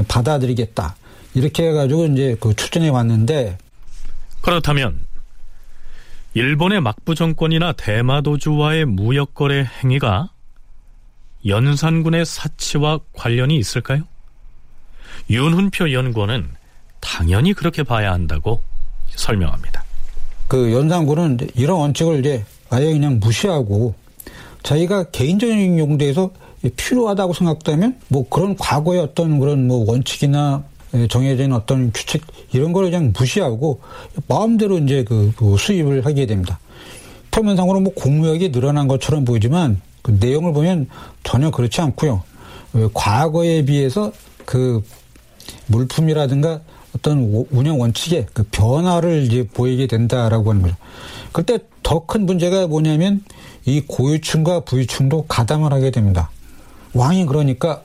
받아들이겠다. 0.07 0.95
이렇게 1.35 1.69
해가지고 1.69 2.07
이제 2.07 2.35
그 2.39 2.53
추진해 2.55 2.89
왔는데 2.89 3.57
그렇다면 4.43 4.99
일본의 6.33 6.81
막부 6.81 7.15
정권이나 7.15 7.71
대마도주와의 7.73 8.85
무역 8.85 9.33
거래 9.33 9.65
행위가 9.81 10.29
연산군의 11.45 12.25
사치와 12.25 12.99
관련이 13.13 13.57
있을까요? 13.57 14.03
윤훈표 15.29 15.93
연구원은 15.93 16.49
당연히 16.99 17.53
그렇게 17.53 17.83
봐야 17.83 18.11
한다고 18.11 18.61
설명합니다. 19.15 19.83
그 20.49 20.73
연산군은 20.73 21.37
이런 21.55 21.79
원칙을 21.79 22.19
이제 22.19 22.45
아예 22.69 22.91
그냥 22.91 23.19
무시하고 23.19 23.95
자기가 24.63 25.05
개인적인 25.11 25.79
용도에서 25.79 26.31
필요하다고 26.75 27.33
생각되면 27.33 27.99
뭐 28.09 28.27
그런 28.27 28.57
과거의 28.57 28.99
어떤 28.99 29.39
그런 29.39 29.67
뭐 29.67 29.89
원칙이나 29.89 30.63
정해진 31.09 31.53
어떤 31.53 31.91
규칙 31.91 32.23
이런 32.51 32.71
걸 32.73 32.85
그냥 32.85 33.13
무시하고 33.17 33.81
마음대로 34.27 34.77
이제 34.77 35.03
그, 35.03 35.33
그 35.35 35.55
수입을 35.57 36.05
하게 36.05 36.25
됩니다. 36.25 36.59
표면상으로 37.31 37.79
뭐 37.79 37.93
공무역이 37.93 38.51
늘어난 38.51 38.87
것처럼 38.87 39.25
보이지만 39.25 39.81
그 40.03 40.17
내용을 40.19 40.53
보면 40.53 40.87
전혀 41.23 41.49
그렇지 41.49 41.81
않고요. 41.81 42.23
과거에 42.93 43.65
비해서 43.65 44.11
그 44.45 44.83
물품이라든가 45.67 46.61
어떤 46.95 47.45
운영 47.49 47.79
원칙의 47.79 48.27
그 48.33 48.43
변화를 48.51 49.23
이제 49.23 49.47
보이게 49.47 49.87
된다라고 49.87 50.51
하는 50.51 50.61
거죠. 50.61 50.75
그때 51.31 51.57
더 51.81 52.05
큰 52.05 52.25
문제가 52.25 52.67
뭐냐면 52.67 53.23
이 53.65 53.81
고유층과 53.81 54.61
부유층도 54.61 55.25
가담을 55.27 55.73
하게 55.73 55.91
됩니다. 55.91 56.29
왕이 56.93 57.25
그러니까 57.25 57.81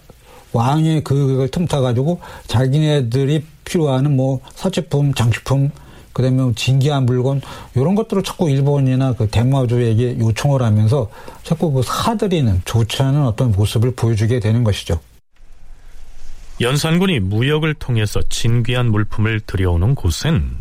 왕의 0.53 1.05
그걸 1.05 1.49
틈타 1.49 1.81
가지고 1.81 2.21
자기네들이 2.47 3.45
필요하는 3.65 4.17
뭐 4.17 4.41
사치품, 4.55 5.15
장식품, 5.15 5.71
그 6.13 6.23
다음에 6.23 6.43
뭐 6.43 6.53
진기한 6.57 7.07
물건, 7.07 7.41
이런 7.75 7.95
것들을 7.95 8.23
자꾸 8.23 8.51
일본이나 8.51 9.13
그 9.13 9.29
대마주에게 9.29 10.19
요청을 10.19 10.63
하면서 10.63 11.11
자꾸 11.43 11.71
그 11.71 11.83
사들이는 11.83 12.63
좋지 12.65 13.03
않은 13.03 13.25
어떤 13.25 13.53
모습을 13.53 13.95
보여주게 13.95 14.41
되는 14.41 14.65
것이죠. 14.65 15.01
연산군이 16.61 17.21
무역을 17.21 17.75
통해서 17.75 18.21
진귀한 18.29 18.91
물품을 18.91 19.41
들여오는 19.41 19.95
곳은 19.95 20.57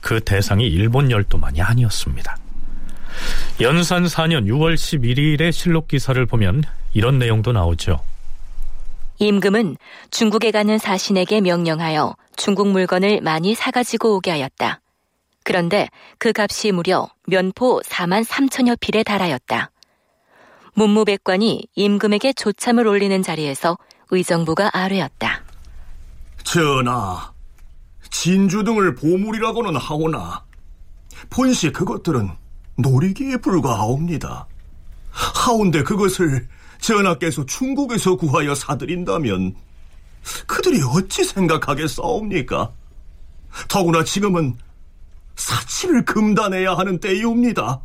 그 0.00 0.20
대상이 0.20 0.66
일본 0.66 1.10
열도만이 1.10 1.60
아니었습니다. 1.60 2.36
연산 3.60 4.04
4년 4.04 4.46
6월 4.46 4.74
11일의 4.74 5.52
실록 5.52 5.88
기사를 5.88 6.24
보면 6.24 6.62
이런 6.94 7.18
내용도 7.18 7.52
나오죠. 7.52 8.00
임금은 9.18 9.76
중국에 10.10 10.50
가는 10.50 10.78
사신에게 10.78 11.40
명령하여 11.40 12.14
중국 12.36 12.68
물건을 12.68 13.20
많이 13.20 13.54
사가지고 13.54 14.16
오게 14.16 14.30
하였다. 14.30 14.80
그런데 15.44 15.88
그 16.18 16.32
값이 16.36 16.72
무려 16.72 17.08
면포 17.26 17.80
4만 17.80 18.24
3천여 18.24 18.78
필에 18.78 19.02
달하였다. 19.02 19.70
문무백관이 20.74 21.66
임금에게 21.74 22.32
조참을 22.34 22.86
올리는 22.86 23.22
자리에서 23.22 23.76
의정부가 24.10 24.70
아뢰었다. 24.72 25.42
전하, 26.44 27.32
진주 28.10 28.62
등을 28.62 28.94
보물이라고는 28.94 29.76
하오나 29.76 30.44
본시 31.28 31.72
그것들은 31.72 32.30
놀이기에 32.76 33.38
불과하옵니다. 33.38 34.46
하운데 35.10 35.82
그것을 35.82 36.46
전하께서 36.80 37.46
중국에서 37.46 38.16
구하여 38.16 38.54
사들인다면 38.54 39.54
그들이 40.46 40.80
어찌 40.82 41.24
생각하겠사옵니까? 41.24 42.70
더구나 43.68 44.04
지금은 44.04 44.56
사치를 45.36 46.04
금단해야 46.04 46.74
하는 46.74 46.98
때이옵니다. 46.98 47.80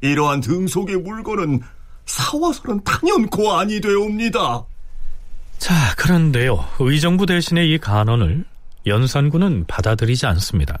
이러한 0.00 0.40
등속의 0.40 0.96
물건은 0.98 1.60
사와서는 2.06 2.84
단연코 2.84 3.52
아니 3.52 3.80
되옵니다. 3.80 4.64
자, 5.58 5.74
그런데요. 5.96 6.64
의정부 6.78 7.26
대신에 7.26 7.66
이 7.66 7.78
간언을 7.78 8.44
연산군은 8.86 9.64
받아들이지 9.66 10.26
않습니다. 10.26 10.78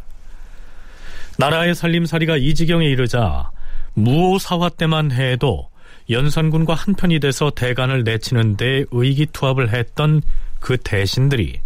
나라의 1.38 1.74
살림살이가 1.74 2.36
이 2.36 2.54
지경에 2.54 2.86
이르자 2.86 3.50
무오사화 3.94 4.70
때만 4.70 5.12
해도 5.12 5.68
연산군과 6.08 6.74
한편이 6.74 7.20
돼서 7.20 7.50
대간을 7.50 8.04
내치는 8.04 8.56
데 8.56 8.84
의기투합을 8.90 9.72
했던 9.72 10.22
그 10.60 10.76
대신들이 10.76 11.60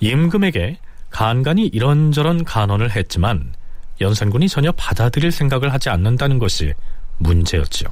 임금에게 0.00 0.78
간간히 1.10 1.66
이런저런 1.66 2.44
간언을 2.44 2.94
했지만 2.96 3.52
연산군이 4.00 4.48
전혀 4.48 4.72
받아들일 4.72 5.30
생각을 5.30 5.72
하지 5.72 5.88
않는다는 5.88 6.38
것이 6.38 6.72
문제였죠. 7.18 7.86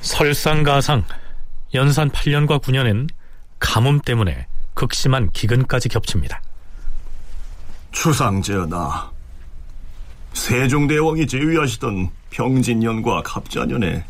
설상가상 0.00 1.04
연산 1.74 2.10
8년과 2.10 2.60
9년엔 2.60 3.08
가뭄 3.62 4.00
때문에 4.00 4.46
극심한 4.74 5.30
기근까지 5.30 5.88
겹칩니다. 5.88 6.42
추상전하, 7.92 9.10
세종대왕이 10.34 11.26
제위하시던 11.28 12.10
병진년과 12.30 13.22
갑자년에 13.22 14.04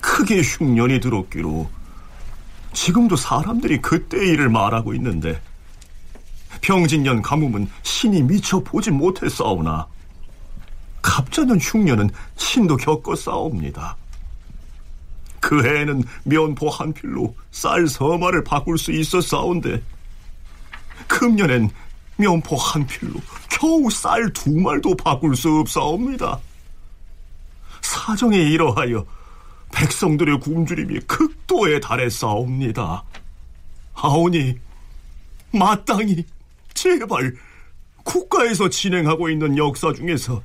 크게 0.00 0.42
흉년이 0.42 1.00
들었기로 1.00 1.70
지금도 2.72 3.16
사람들이 3.16 3.80
그때 3.80 4.18
일을 4.18 4.48
말하고 4.48 4.92
있는데 4.94 5.40
병진년 6.60 7.22
가뭄은 7.22 7.70
신이 7.82 8.22
미처 8.22 8.58
보지 8.60 8.90
못했사오나 8.90 9.86
갑자년 11.00 11.58
흉년은 11.58 12.10
신도 12.36 12.76
겪었사옵니다. 12.76 13.96
그 15.40 15.64
해에는 15.64 16.02
면포 16.24 16.68
한 16.68 16.92
필로 16.92 17.34
쌀 17.50 17.86
서마를 17.86 18.44
바꿀 18.44 18.78
수 18.78 18.92
있었사온데 18.92 19.82
금년엔 21.06 21.70
면포 22.16 22.56
한 22.56 22.86
필로 22.86 23.20
겨우 23.48 23.90
쌀 23.90 24.32
두 24.32 24.50
말도 24.50 24.96
바꿀 24.96 25.36
수 25.36 25.50
없사옵니다. 25.58 26.38
사정에 27.80 28.36
이러하여 28.36 29.06
백성들의 29.72 30.40
굶주림이 30.40 31.00
극도에 31.00 31.80
달했사옵니다. 31.80 33.04
하오니 33.94 34.58
마땅히 35.52 36.24
제발 36.74 37.34
국가에서 38.04 38.68
진행하고 38.68 39.28
있는 39.28 39.56
역사 39.56 39.92
중에서 39.92 40.42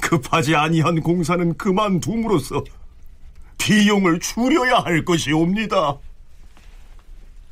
급하지 0.00 0.54
아니한 0.54 1.00
공사는 1.00 1.56
그만둠으로써 1.56 2.62
비용을 3.58 4.20
줄여야 4.20 4.78
할 4.78 5.04
것이옵니다. 5.04 5.98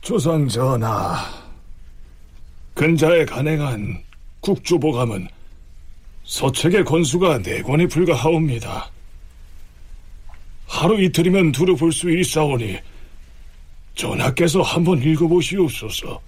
조상 0.00 0.46
전하, 0.48 1.16
근자에 2.74 3.24
간행한 3.24 4.02
국주보감은 4.40 5.28
서책의 6.24 6.84
건수가 6.84 7.42
네 7.42 7.62
권에 7.62 7.86
불과하옵니다. 7.86 8.90
하루 10.66 11.00
이틀이면 11.00 11.52
두루 11.52 11.76
볼 11.76 11.92
수 11.92 12.10
있사오니 12.10 12.78
전하께서 13.94 14.62
한번 14.62 15.00
읽어보시옵소서. 15.02 16.20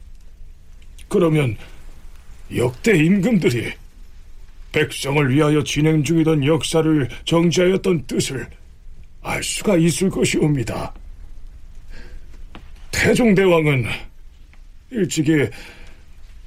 그러면 1.08 1.56
역대 2.54 2.96
임금들이 2.96 3.72
백성을 4.72 5.34
위하여 5.34 5.64
진행 5.64 6.04
중이던 6.04 6.44
역사를 6.44 7.08
정지하였던 7.24 8.06
뜻을 8.06 8.48
알 9.26 9.42
수가 9.42 9.76
있을 9.76 10.08
것이옵니다. 10.08 10.94
태종대왕은 12.92 13.86
일찍이 14.90 15.50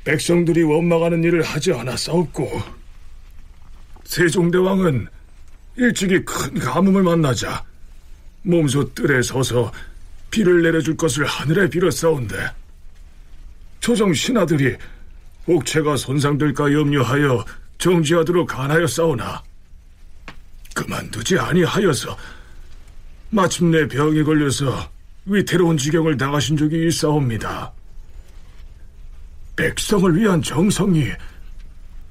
백성들이 0.06 0.64
원망하는 0.64 1.22
일을 1.24 1.44
하지 1.44 1.74
않았사옵고 1.74 2.50
세종대왕은 4.06 5.08
일찍이 5.76 6.24
큰 6.24 6.58
가뭄을 6.58 7.04
만나자 7.04 7.64
몸소 8.44 8.94
뜰에 8.94 9.22
서서 9.22 9.72
비를 10.32 10.62
내려줄 10.62 10.96
것을 10.96 11.26
하늘에 11.26 11.70
빌었사온데 11.70 12.36
조정 13.82 14.14
신하들이 14.14 14.78
옥체가 15.46 15.98
손상될까 15.98 16.72
염려하여 16.72 17.44
정지하도록 17.78 18.48
간하였사오나 18.48 19.44
그만두지 20.74 21.38
아니하여서 21.38 22.18
마침내 23.32 23.88
병이 23.88 24.24
걸려서 24.24 24.90
위태로운 25.26 25.78
지경을 25.78 26.18
당하신 26.18 26.58
적이 26.58 26.88
있사옵니다. 26.88 27.72
백성을 29.56 30.16
위한 30.16 30.42
정성이 30.42 31.10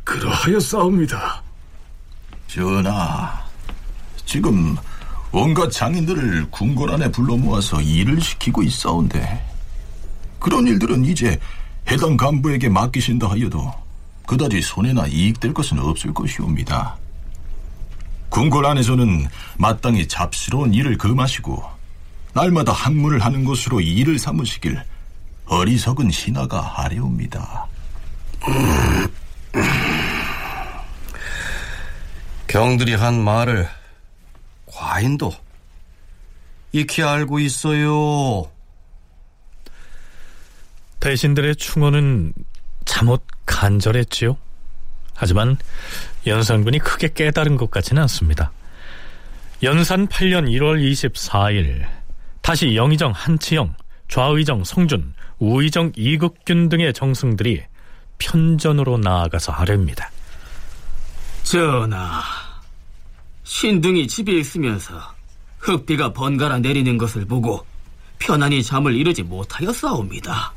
그러하였사옵니다. 0.04 1.42
전하, 2.46 3.44
지금 4.24 4.76
온갖 5.32 5.70
장인들을 5.70 6.50
궁궐 6.50 6.90
안에 6.90 7.10
불러 7.10 7.36
모아서 7.36 7.80
일을 7.80 8.20
시키고 8.20 8.62
있사온데 8.62 9.44
그런 10.38 10.66
일들은 10.66 11.04
이제 11.04 11.38
해당 11.90 12.16
간부에게 12.16 12.68
맡기신다 12.68 13.28
하여도 13.28 13.72
그다지 14.26 14.60
손해나 14.60 15.06
이익될 15.06 15.52
것은 15.52 15.78
없을 15.78 16.14
것이옵니다. 16.14 16.96
궁궐 18.30 18.66
안에서는 18.66 19.26
마땅히 19.56 20.06
잡스러운 20.06 20.74
일을 20.74 20.98
금하시고 20.98 21.62
날마다 22.34 22.72
학문을 22.72 23.20
하는 23.20 23.44
것으로 23.44 23.80
일을 23.80 24.18
삼으시길 24.18 24.82
어리석은 25.46 26.10
신하가 26.10 26.60
하려옵니다. 26.60 27.66
경들이 32.46 32.94
한 32.94 33.22
말을 33.22 33.68
과인도 34.66 35.32
익히 36.72 37.02
알고 37.02 37.40
있어요. 37.40 38.50
대신들의 41.00 41.56
충언은 41.56 42.32
잠옷 42.84 43.22
간절했지요. 43.46 44.36
하지만 45.18 45.56
연산군이 46.26 46.78
크게 46.78 47.08
깨달은 47.12 47.56
것 47.56 47.72
같지는 47.72 48.02
않습니다. 48.02 48.52
연산 49.64 50.06
8년 50.06 50.48
1월 50.48 50.80
24일 50.80 51.84
다시 52.40 52.76
영의정 52.76 53.10
한치영, 53.10 53.74
좌의정 54.06 54.62
성준, 54.62 55.14
우의정 55.40 55.92
이극균 55.96 56.68
등의 56.68 56.94
정승들이 56.94 57.62
편전으로 58.18 58.98
나아가서 58.98 59.52
아뢰입니다. 59.52 60.08
전하, 61.42 62.22
신등이 63.42 64.06
집에 64.06 64.38
있으면서 64.38 64.94
흙비가 65.58 66.12
번갈아 66.12 66.60
내리는 66.60 66.96
것을 66.96 67.24
보고 67.24 67.66
편안히 68.20 68.62
잠을 68.62 68.94
이루지 68.94 69.24
못하였사옵니다. 69.24 70.52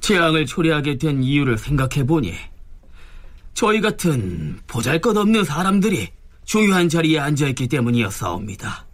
재앙을 0.00 0.44
초래하게 0.44 0.98
된 0.98 1.22
이유를 1.22 1.56
생각해보니 1.56 2.51
저희 3.54 3.80
같은 3.80 4.60
보잘것없는 4.66 5.44
사람들이 5.44 6.10
중요한 6.44 6.88
자리에 6.88 7.18
앉아있기 7.18 7.68
때문이었사옵니다. 7.68 8.86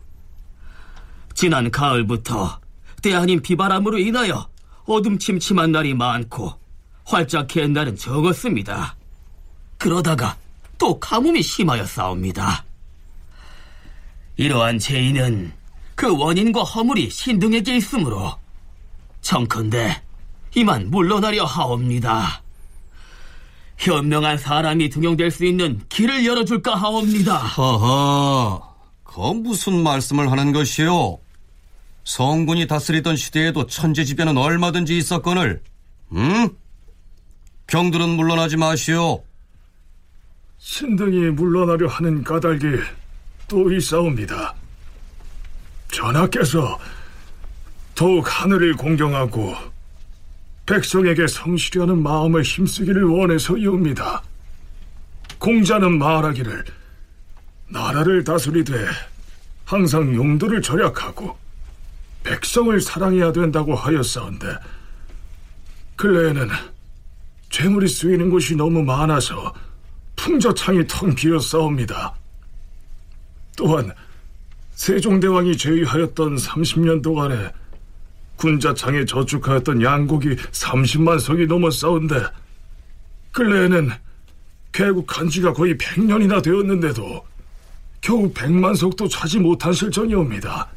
지난 1.34 1.70
가을부터 1.70 2.60
때 3.02 3.14
아닌 3.14 3.40
비바람으로 3.40 3.98
인하여 3.98 4.48
어둠침침한 4.84 5.72
날이 5.72 5.94
많고 5.94 6.52
활짝 7.04 7.46
갠 7.46 7.72
날은 7.72 7.96
적었습니다. 7.96 8.96
그러다가 9.78 10.36
또 10.76 10.98
가뭄이 10.98 11.42
심하였사옵니다. 11.42 12.64
이러한 14.36 14.78
죄인은 14.78 15.52
그 15.94 16.16
원인과 16.16 16.62
허물이 16.62 17.10
신등에게 17.10 17.76
있으므로 17.76 18.36
청컨대 19.20 20.02
이만 20.54 20.90
물러나려 20.90 21.44
하옵니다. 21.44 22.42
현명한 23.78 24.38
사람이 24.38 24.90
등용될 24.90 25.30
수 25.30 25.44
있는 25.44 25.80
길을 25.88 26.26
열어줄까 26.26 26.74
하옵니다. 26.74 27.38
허허, 27.38 28.74
그 29.04 29.20
무슨 29.20 29.82
말씀을 29.82 30.30
하는 30.30 30.52
것이요? 30.52 31.18
성군이 32.04 32.66
다스리던 32.66 33.16
시대에도 33.16 33.66
천재지변은 33.66 34.36
얼마든지 34.36 34.96
있었거늘, 34.98 35.62
응? 36.14 36.48
경들은 37.68 38.08
물러나지 38.10 38.56
마시오. 38.56 39.22
신등이 40.58 41.30
물러나려 41.30 41.86
하는 41.86 42.24
까닭이 42.24 42.60
또 43.46 43.72
있사옵니다. 43.72 44.54
전하께서 45.92 46.78
더욱 47.94 48.24
하늘을 48.26 48.74
공경하고 48.74 49.54
백성에게 50.68 51.26
성실히 51.26 51.80
하는 51.80 52.02
마음을 52.02 52.42
힘쓰기를 52.42 53.04
원해서이옵니다. 53.04 54.22
공자는 55.38 55.98
말하기를 55.98 56.62
나라를 57.68 58.22
다스리되 58.22 58.74
항상 59.64 60.14
용도를 60.14 60.60
절약하고 60.60 61.38
백성을 62.22 62.78
사랑해야 62.82 63.32
된다고 63.32 63.74
하였사온데 63.74 64.46
근래에는 65.96 66.50
재물이 67.48 67.88
쓰이는 67.88 68.28
곳이 68.28 68.54
너무 68.54 68.82
많아서 68.82 69.54
풍저창이 70.16 70.86
텅 70.86 71.14
비었사옵니다. 71.14 72.14
또한 73.56 73.90
세종대왕이 74.72 75.56
제위하였던 75.56 76.36
30년 76.36 77.02
동안에 77.02 77.52
군자창에 78.38 79.04
저축하였던 79.04 79.82
양곡이 79.82 80.36
30만 80.36 81.20
석이 81.20 81.46
넘었사온데 81.46 82.22
근래에는 83.32 83.90
개국한 84.72 85.28
지가 85.28 85.52
거의 85.52 85.76
100년이나 85.76 86.42
되었는데도 86.42 87.26
겨우 88.00 88.32
100만 88.32 88.76
석도 88.76 89.08
차지 89.08 89.38
못한 89.38 89.72
실정이옵니다. 89.72 90.68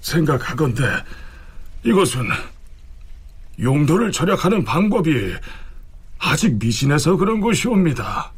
생각하건대 0.00 0.82
이것은 1.84 2.28
용도를 3.60 4.10
절약하는 4.10 4.64
방법이 4.64 5.34
아직 6.18 6.58
미진해서 6.58 7.16
그런 7.16 7.40
것이옵니다. 7.40 8.32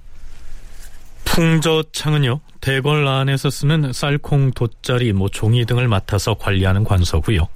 풍저창은요 1.34 2.38
대궐 2.60 3.08
안에서 3.08 3.50
쓰는 3.50 3.92
쌀콩, 3.92 4.52
돗자리, 4.52 5.12
뭐 5.12 5.28
종이 5.28 5.66
등을 5.66 5.88
맡아서 5.88 6.34
관리하는 6.34 6.84
관서고요. 6.84 7.48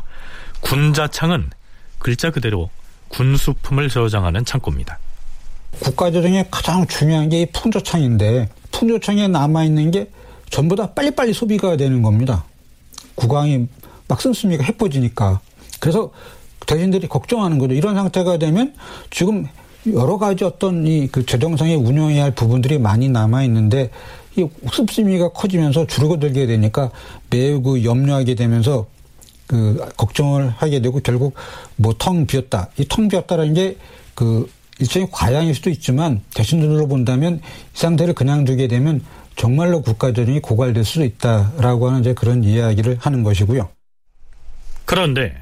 군자창은 0.60 1.50
글자 2.00 2.32
그대로 2.32 2.70
군수품을 3.10 3.88
저장하는 3.88 4.44
창고입니다. 4.44 4.98
국가재정에 5.80 6.46
가장 6.50 6.86
중요한 6.88 7.28
게 7.28 7.42
이 7.42 7.46
풍조창인데 7.46 8.48
풍조창에 8.72 9.28
남아 9.28 9.64
있는 9.64 9.92
게 9.92 10.10
전부 10.50 10.74
다 10.74 10.92
빨리빨리 10.92 11.32
소비가 11.32 11.76
되는 11.76 12.02
겁니다. 12.02 12.44
국왕이 13.14 13.68
막 14.08 14.20
씀씀이가 14.20 14.64
해퍼지니까. 14.64 15.38
그래서 15.78 16.10
대신들이 16.66 17.06
걱정하는 17.06 17.58
거죠. 17.58 17.74
이런 17.74 17.94
상태가 17.94 18.38
되면 18.38 18.74
지금 19.10 19.46
여러 19.94 20.18
가지 20.18 20.44
어떤 20.44 20.86
이 20.86 21.08
그 21.10 21.24
재정상에 21.24 21.74
운영해야 21.74 22.24
할 22.24 22.30
부분들이 22.34 22.78
많이 22.78 23.08
남아 23.08 23.44
있는데 23.44 23.90
이 24.36 24.46
습심이가 24.72 25.30
커지면서 25.30 25.86
줄어들게 25.86 26.46
되니까 26.46 26.90
매우 27.30 27.60
그 27.62 27.84
염려하게 27.84 28.34
되면서 28.34 28.86
그 29.46 29.84
걱정을 29.96 30.50
하게 30.50 30.80
되고 30.80 31.00
결국 31.00 31.34
뭐 31.76 31.94
텅 31.98 32.26
비었다. 32.26 32.68
이 32.78 32.84
텅 32.88 33.08
비었다라는 33.08 33.54
게 33.54 33.76
그 34.14 34.50
일종의 34.80 35.08
과양일 35.12 35.54
수도 35.54 35.70
있지만 35.70 36.20
대신들로 36.34 36.88
본다면 36.88 37.36
이 37.36 37.40
상태를 37.78 38.14
그냥 38.14 38.44
두게 38.44 38.66
되면 38.66 39.00
정말로 39.36 39.80
국가재정이 39.82 40.40
고갈될 40.40 40.84
수도 40.84 41.04
있다라고 41.04 41.88
하는 41.88 42.00
이제 42.00 42.14
그런 42.14 42.42
이야기를 42.42 42.98
하는 43.00 43.22
것이고요. 43.22 43.68
그런데 44.84 45.34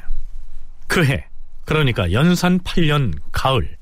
그 0.87 1.05
해, 1.07 1.25
그러니까 1.65 2.13
연산 2.13 2.59
8년 2.61 3.15
가을 3.33 3.77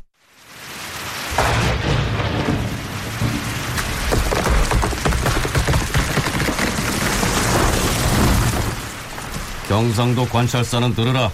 경상도 9.74 10.26
관찰사는 10.26 10.94
들으라. 10.94 11.32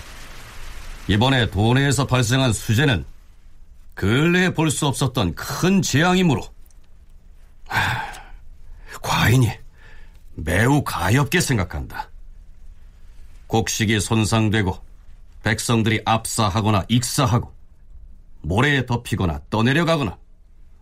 이번에 1.09 1.51
도내에서 1.51 2.07
발생한 2.07 2.55
수재는 2.55 3.05
근래에 3.93 4.55
볼 4.55 4.71
수 4.71 4.87
없었던 4.87 5.35
큰 5.35 5.83
재앙이므로 5.83 6.43
하, 7.69 8.03
과인이 9.03 9.51
매우 10.37 10.83
가엽게 10.83 11.43
생각한다. 11.43 12.09
곡식이 13.47 14.01
손상되고 14.01 14.75
백성들이 15.43 16.01
압사하거나 16.07 16.87
익사하고 16.89 17.53
모래에 18.41 18.87
덮이거나 18.87 19.43
떠내려가거나 19.51 20.17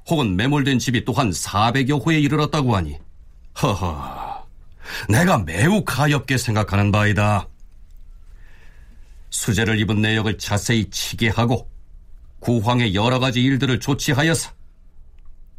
혹은 0.09 0.37
매몰된 0.37 0.79
집이 0.79 1.05
또한 1.05 1.31
400여 1.31 2.07
호에 2.07 2.21
이르렀다고 2.21 2.77
하니 2.77 2.99
허허 3.61 4.28
내가 5.09 5.39
매우 5.39 5.85
가엽게 5.85 6.39
생각하는 6.39 6.93
바이다. 6.93 7.49
수재를 9.31 9.79
입은 9.81 10.01
내역을 10.01 10.39
자세히 10.39 10.89
치게 10.91 11.29
하고 11.29 11.71
구황의 12.41 12.95
여러 12.95 13.19
가지 13.19 13.43
일들을 13.43 13.81
조치하여서 13.81 14.51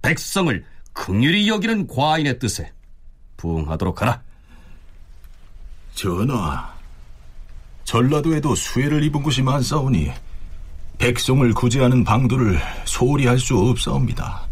백성을 0.02 0.66
긍휼히 0.94 1.48
여기는 1.48 1.88
과인의 1.88 2.40
뜻에 2.40 2.72
부응하도록 3.38 4.02
하라. 4.02 4.22
전하, 5.94 6.74
전라도에도 7.84 8.56
수해를 8.56 9.04
입은 9.04 9.22
곳이 9.22 9.42
많사오니 9.42 10.12
백성을 10.98 11.54
구제하는 11.54 12.04
방도를 12.04 12.60
소홀히 12.86 13.26
할 13.26 13.40
수 13.40 13.58
없사옵니다. 13.58 14.48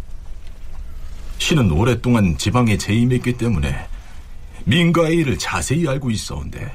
신은 1.39 1.71
오랫동안 1.71 2.37
지방에 2.37 2.77
재임했기 2.77 3.37
때문에 3.37 3.87
민가의 4.67 5.15
일을 5.19 5.37
자세히 5.37 5.87
알고 5.87 6.11
있어온데 6.11 6.69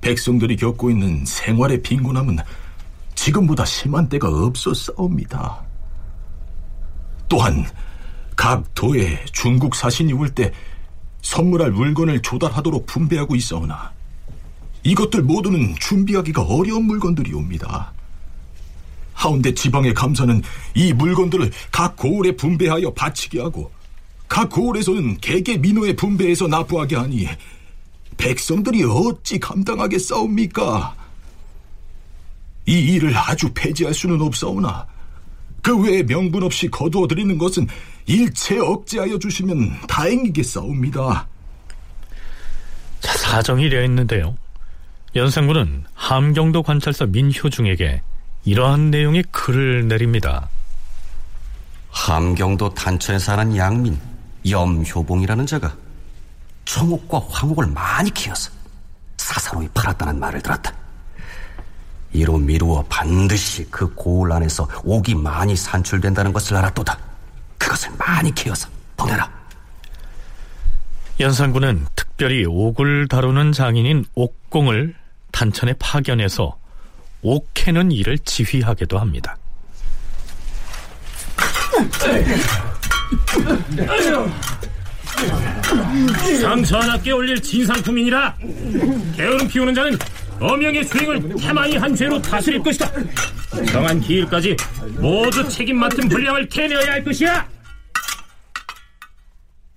백성들이 0.00 0.56
겪고 0.56 0.90
있는 0.90 1.24
생활의 1.24 1.82
빈곤함은 1.82 2.38
지금보다 3.16 3.64
심한 3.64 4.08
때가 4.08 4.28
없었사옵니다. 4.28 5.60
또한 7.28 7.66
각 8.36 8.62
도에 8.74 9.24
중국 9.32 9.74
사신이 9.74 10.12
올 10.12 10.28
때 10.30 10.52
선물할 11.22 11.72
물건을 11.72 12.22
조달하도록 12.22 12.86
분배하고 12.86 13.34
있어오나 13.34 13.90
이것들 14.84 15.22
모두는 15.24 15.74
준비하기가 15.80 16.42
어려운 16.42 16.84
물건들이옵니다. 16.84 17.92
하운데 19.14 19.52
지방의 19.52 19.94
감사는 19.94 20.40
이 20.76 20.92
물건들을 20.92 21.50
각 21.72 21.96
고을에 21.96 22.36
분배하여 22.36 22.92
바치게 22.92 23.40
하고 23.40 23.72
각 24.28 24.50
고을에서는 24.50 25.18
개개 25.18 25.56
민호에 25.56 25.96
분배해서 25.96 26.46
납부하게 26.46 26.96
하니 26.96 27.28
백성들이 28.18 28.84
어찌 28.84 29.38
감당하겠사옵니까? 29.38 30.94
이 32.66 32.72
일을 32.72 33.16
아주 33.16 33.50
폐지할 33.54 33.94
수는 33.94 34.20
없사오나 34.20 34.86
그 35.62 35.76
외에 35.78 36.02
명분 36.02 36.42
없이 36.42 36.68
거두어 36.68 37.06
드리는 37.06 37.38
것은 37.38 37.66
일체 38.06 38.58
억제하여 38.58 39.18
주시면 39.18 39.80
다행이겠사옵니다. 39.88 41.26
자, 43.00 43.18
사정이 43.18 43.64
이려 43.64 43.84
있는데요. 43.84 44.36
연산군은 45.16 45.84
함경도 45.94 46.62
관찰사 46.62 47.06
민효중에게 47.06 48.02
이러한 48.44 48.90
내용의 48.90 49.24
글을 49.30 49.88
내립니다. 49.88 50.48
함경도 51.90 52.74
단천에 52.74 53.18
사는 53.18 53.56
양민 53.56 53.98
염효봉이라는 54.48 55.46
자가 55.46 55.74
청옥과 56.64 57.26
황옥을 57.30 57.66
많이 57.66 58.10
키워서 58.10 58.50
사사로이 59.16 59.68
팔았다는 59.74 60.18
말을 60.18 60.42
들었다. 60.42 60.72
이로 62.12 62.38
미루어 62.38 62.84
반드시 62.88 63.66
그 63.70 63.92
고을 63.94 64.32
안에서 64.32 64.68
옥이 64.84 65.14
많이 65.14 65.54
산출된다는 65.56 66.32
것을 66.32 66.56
알았도다. 66.56 66.98
그것을 67.58 67.90
많이 67.98 68.34
키워서 68.34 68.68
보내라. 68.96 69.30
연산군은 71.20 71.86
특별히 71.96 72.44
옥을 72.46 73.08
다루는 73.08 73.52
장인인 73.52 74.04
옥공을 74.14 74.94
단천에 75.32 75.74
파견해서 75.78 76.56
옥 77.22 77.50
캐는 77.54 77.92
일을 77.92 78.18
지휘하기도 78.20 78.98
합니다. 78.98 79.36
상처 86.40 86.78
하나께 86.78 87.12
올릴 87.12 87.40
진상품이니라. 87.40 88.36
게으름 89.16 89.48
피우는 89.48 89.74
자는 89.74 89.98
어명의 90.40 90.84
수행을 90.84 91.36
태만히 91.36 91.76
한 91.76 91.94
죄로 91.94 92.20
다스릴 92.20 92.62
것이다. 92.62 92.90
정한 93.72 94.00
기일까지 94.00 94.56
모두 95.00 95.48
책임 95.48 95.78
맡은 95.78 96.08
분량을 96.08 96.48
캐내어야 96.48 96.92
할 96.92 97.04
것이야. 97.04 97.48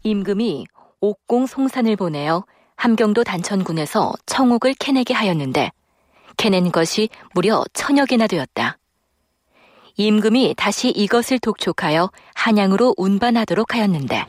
임금이 0.03 0.65
옥공 0.99 1.47
송산을 1.47 1.95
보내어 1.95 2.45
함경도 2.75 3.23
단천군에서 3.23 4.13
청옥을 4.25 4.75
캐내게 4.79 5.13
하였는데 5.13 5.71
캐낸 6.38 6.71
것이 6.71 7.09
무려 7.34 7.63
천여 7.73 8.05
개나 8.05 8.27
되었다. 8.27 8.77
임금이 9.98 10.56
다시 10.58 10.89
이것을 10.89 11.39
독촉하여 11.39 12.10
한양으로 12.34 12.96
운반하도록 12.98 13.74
하였는데 13.74 14.26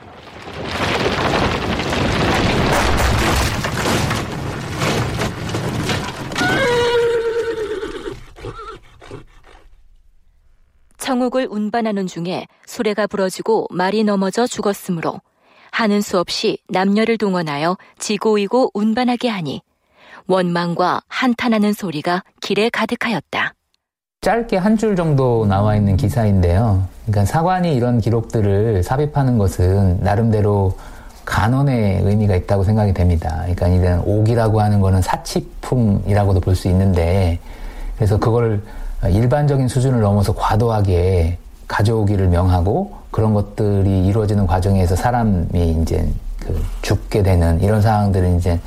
청옥을 10.98 11.48
운반하는 11.50 12.06
중에 12.06 12.46
수레가 12.64 13.06
부러지고 13.06 13.66
말이 13.70 14.04
넘어져 14.04 14.46
죽었으므로 14.46 15.20
하는 15.72 16.00
수 16.00 16.18
없이 16.18 16.58
남녀를 16.68 17.18
동원하여 17.18 17.76
지고이고 17.98 18.70
운반하게 18.72 19.28
하니 19.28 19.62
원망과 20.26 21.02
한탄하는 21.08 21.72
소리가 21.72 22.22
길에 22.40 22.70
가득하였다. 22.70 23.54
짧게 24.22 24.56
한 24.56 24.76
줄 24.76 24.94
정도 24.94 25.46
나와 25.46 25.74
있는 25.74 25.96
기사인데요. 25.96 26.84
그러니까 27.06 27.24
사관이 27.24 27.74
이런 27.74 28.00
기록들을 28.00 28.84
삽입하는 28.84 29.36
것은 29.36 29.98
나름대로 30.00 30.74
간언의 31.24 32.02
의미가 32.04 32.36
있다고 32.36 32.62
생각이 32.62 32.92
됩니다. 32.94 33.38
그러니까 33.40 33.66
이런 33.66 33.98
옥이라고 34.04 34.60
하는 34.60 34.80
거는 34.80 35.02
사치품이라고도 35.02 36.38
볼 36.38 36.54
수 36.54 36.68
있는데 36.68 37.40
그래서 37.96 38.16
그걸 38.16 38.62
일반적인 39.08 39.66
수준을 39.66 40.00
넘어서 40.00 40.32
과도하게 40.32 41.38
가져오기를 41.66 42.28
명하고 42.28 42.92
그런 43.10 43.34
것들이 43.34 44.06
이루어지는 44.06 44.46
과정에서 44.46 44.94
사람이 44.94 45.78
이제 45.82 46.08
그 46.38 46.62
죽게 46.82 47.24
되는 47.24 47.60
이런 47.60 47.82
상황들은 47.82 48.38
이제 48.38 48.60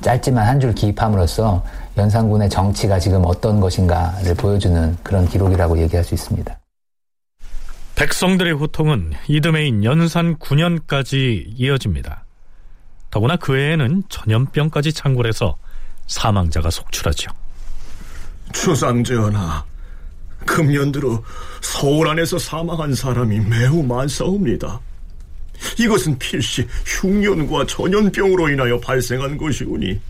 짧지만 0.00 0.46
한 0.46 0.60
줄 0.60 0.74
기입함으로써 0.74 1.62
연산군의 1.96 2.50
정치가 2.50 2.98
지금 2.98 3.22
어떤 3.24 3.60
것인가를 3.60 4.34
보여주는 4.34 4.96
그런 5.02 5.28
기록이라고 5.28 5.78
얘기할 5.78 6.04
수 6.04 6.14
있습니다. 6.14 6.58
백성들의 7.94 8.52
호통은 8.54 9.12
이듬해인 9.28 9.84
연산 9.84 10.36
9년까지 10.36 11.44
이어집니다. 11.56 12.24
더구나 13.10 13.36
그 13.36 13.56
해에는 13.56 14.02
전염병까지 14.08 14.92
창궐해서 14.92 15.56
사망자가 16.08 16.70
속출하죠. 16.70 17.30
추상전하, 18.52 19.64
금년 20.44 20.90
들어 20.90 21.22
서울 21.60 22.08
안에서 22.08 22.38
사망한 22.38 22.94
사람이 22.94 23.38
매우 23.40 23.84
많사옵니다. 23.84 24.80
이것은 25.78 26.18
필시 26.18 26.66
흉년과 26.84 27.66
전염병으로 27.66 28.48
인하여 28.48 28.78
발생한 28.80 29.36
것이오니 29.36 30.00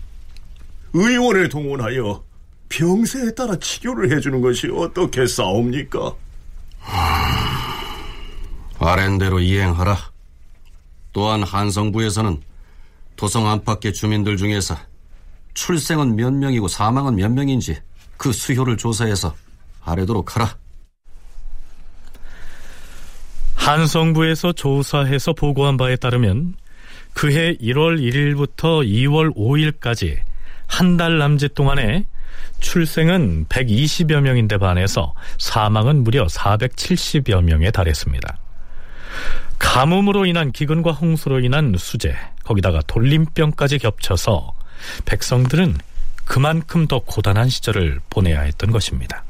의원을 0.97 1.49
동원하여 1.49 2.23
병세에 2.69 3.35
따라 3.35 3.53
치료를 3.57 4.15
해주는 4.15 4.39
것이 4.39 4.69
어떻게 4.73 5.27
싸웁니까? 5.27 6.15
아랜대로 8.79 9.41
이행하라. 9.41 9.97
또한 11.11 11.43
한성부에서는 11.43 12.41
도성 13.17 13.49
안팎의 13.49 13.93
주민들 13.93 14.37
중에서 14.37 14.77
출생은 15.53 16.15
몇 16.15 16.33
명이고 16.33 16.69
사망은 16.69 17.17
몇 17.17 17.29
명인지 17.29 17.77
그 18.15 18.31
수효를 18.31 18.77
조사해서 18.77 19.35
아래도록 19.83 20.35
하라. 20.35 20.57
한성부에서 23.55 24.53
조사해서 24.53 25.33
보고한 25.33 25.75
바에 25.75 25.97
따르면 25.97 26.55
그해 27.13 27.55
1월 27.57 27.99
1일부터 27.99 28.85
2월 28.85 29.35
5일까지 29.35 30.19
한 30.67 30.97
달 30.97 31.17
남짓 31.17 31.53
동안에 31.55 32.05
출생은 32.59 33.45
120여 33.49 34.21
명인데 34.21 34.57
반해서 34.57 35.13
사망은 35.37 36.03
무려 36.03 36.25
470여 36.25 37.41
명에 37.43 37.71
달했습니다. 37.71 38.37
가뭄으로 39.59 40.25
인한 40.25 40.51
기근과 40.51 40.91
홍수로 40.91 41.39
인한 41.39 41.75
수재, 41.77 42.15
거기다가 42.43 42.81
돌림병까지 42.87 43.79
겹쳐서 43.79 44.53
백성들은 45.05 45.77
그만큼 46.25 46.87
더 46.87 46.99
고단한 46.99 47.49
시절을 47.49 47.99
보내야 48.09 48.41
했던 48.41 48.71
것입니다. 48.71 49.23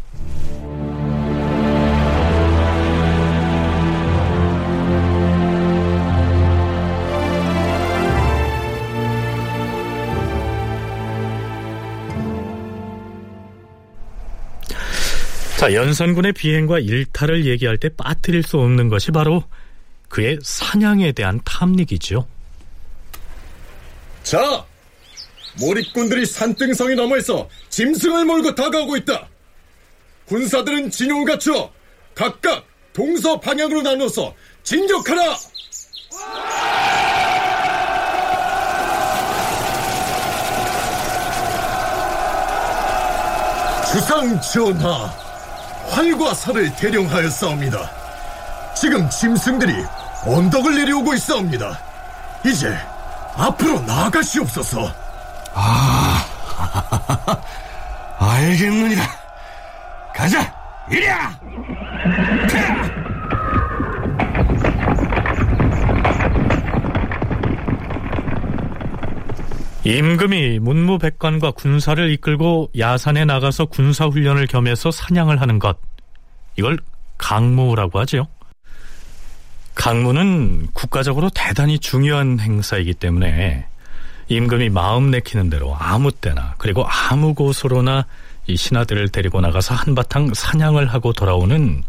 자, 15.57 15.73
연산군의 15.73 16.33
비행과 16.33 16.79
일탈을 16.79 17.45
얘기할 17.45 17.77
때 17.77 17.89
빠뜨릴 17.95 18.43
수 18.43 18.57
없는 18.57 18.89
것이 18.89 19.11
바로 19.11 19.43
그의 20.09 20.37
사냥에 20.43 21.13
대한 21.13 21.39
탐닉이죠. 21.45 22.27
자, 24.23 24.65
몰입꾼들이 25.59 26.25
산등성이 26.25 26.95
너머에서 26.95 27.47
짐승을 27.69 28.25
몰고 28.25 28.55
다가오고 28.55 28.97
있다. 28.97 29.29
군사들은 30.25 30.91
진용을 30.91 31.25
갖춰 31.25 31.71
각각 32.13 32.65
동서 32.91 33.39
방향으로 33.39 33.81
나눠서 33.81 34.33
진격하라! 34.63 35.37
주상 43.91 44.41
전하, 44.41 45.09
활과 45.95 46.33
살을 46.33 46.75
대령하였사옵니다. 46.75 47.89
지금 48.75 49.09
짐승들이 49.09 49.73
언덕을 50.25 50.75
내려오고 50.75 51.13
있사옵니다. 51.13 51.79
이제 52.45 52.77
앞으로 53.37 53.79
나아가시옵소서. 53.79 54.91
아, 55.53 56.25
알겠느니라. 58.19 59.03
가자, 60.13 60.53
이리야! 60.91 61.31
임금이 69.85 70.57
문무백관과 70.59 71.51
군사를 71.51 72.11
이끌고 72.11 72.71
야산에 72.75 73.23
나가서 73.23 73.65
군사훈련을 73.65 74.47
겸해서 74.47 74.89
사냥을 74.89 75.39
하는 75.39 75.59
것. 75.59 75.77
이걸 76.57 76.79
강무라고 77.19 77.99
하죠. 77.99 78.27
강무는 79.75 80.69
국가적으로 80.73 81.29
대단히 81.29 81.77
중요한 81.77 82.39
행사이기 82.39 82.95
때문에 82.95 83.67
임금이 84.27 84.69
마음 84.69 85.11
내키는 85.11 85.51
대로 85.51 85.75
아무 85.77 86.11
때나 86.11 86.55
그리고 86.57 86.83
아무 86.87 87.35
곳으로나 87.35 88.07
이 88.47 88.57
신하들을 88.57 89.09
데리고 89.09 89.39
나가서 89.39 89.75
한바탕 89.75 90.33
사냥을 90.33 90.87
하고 90.87 91.13
돌아오는 91.13 91.83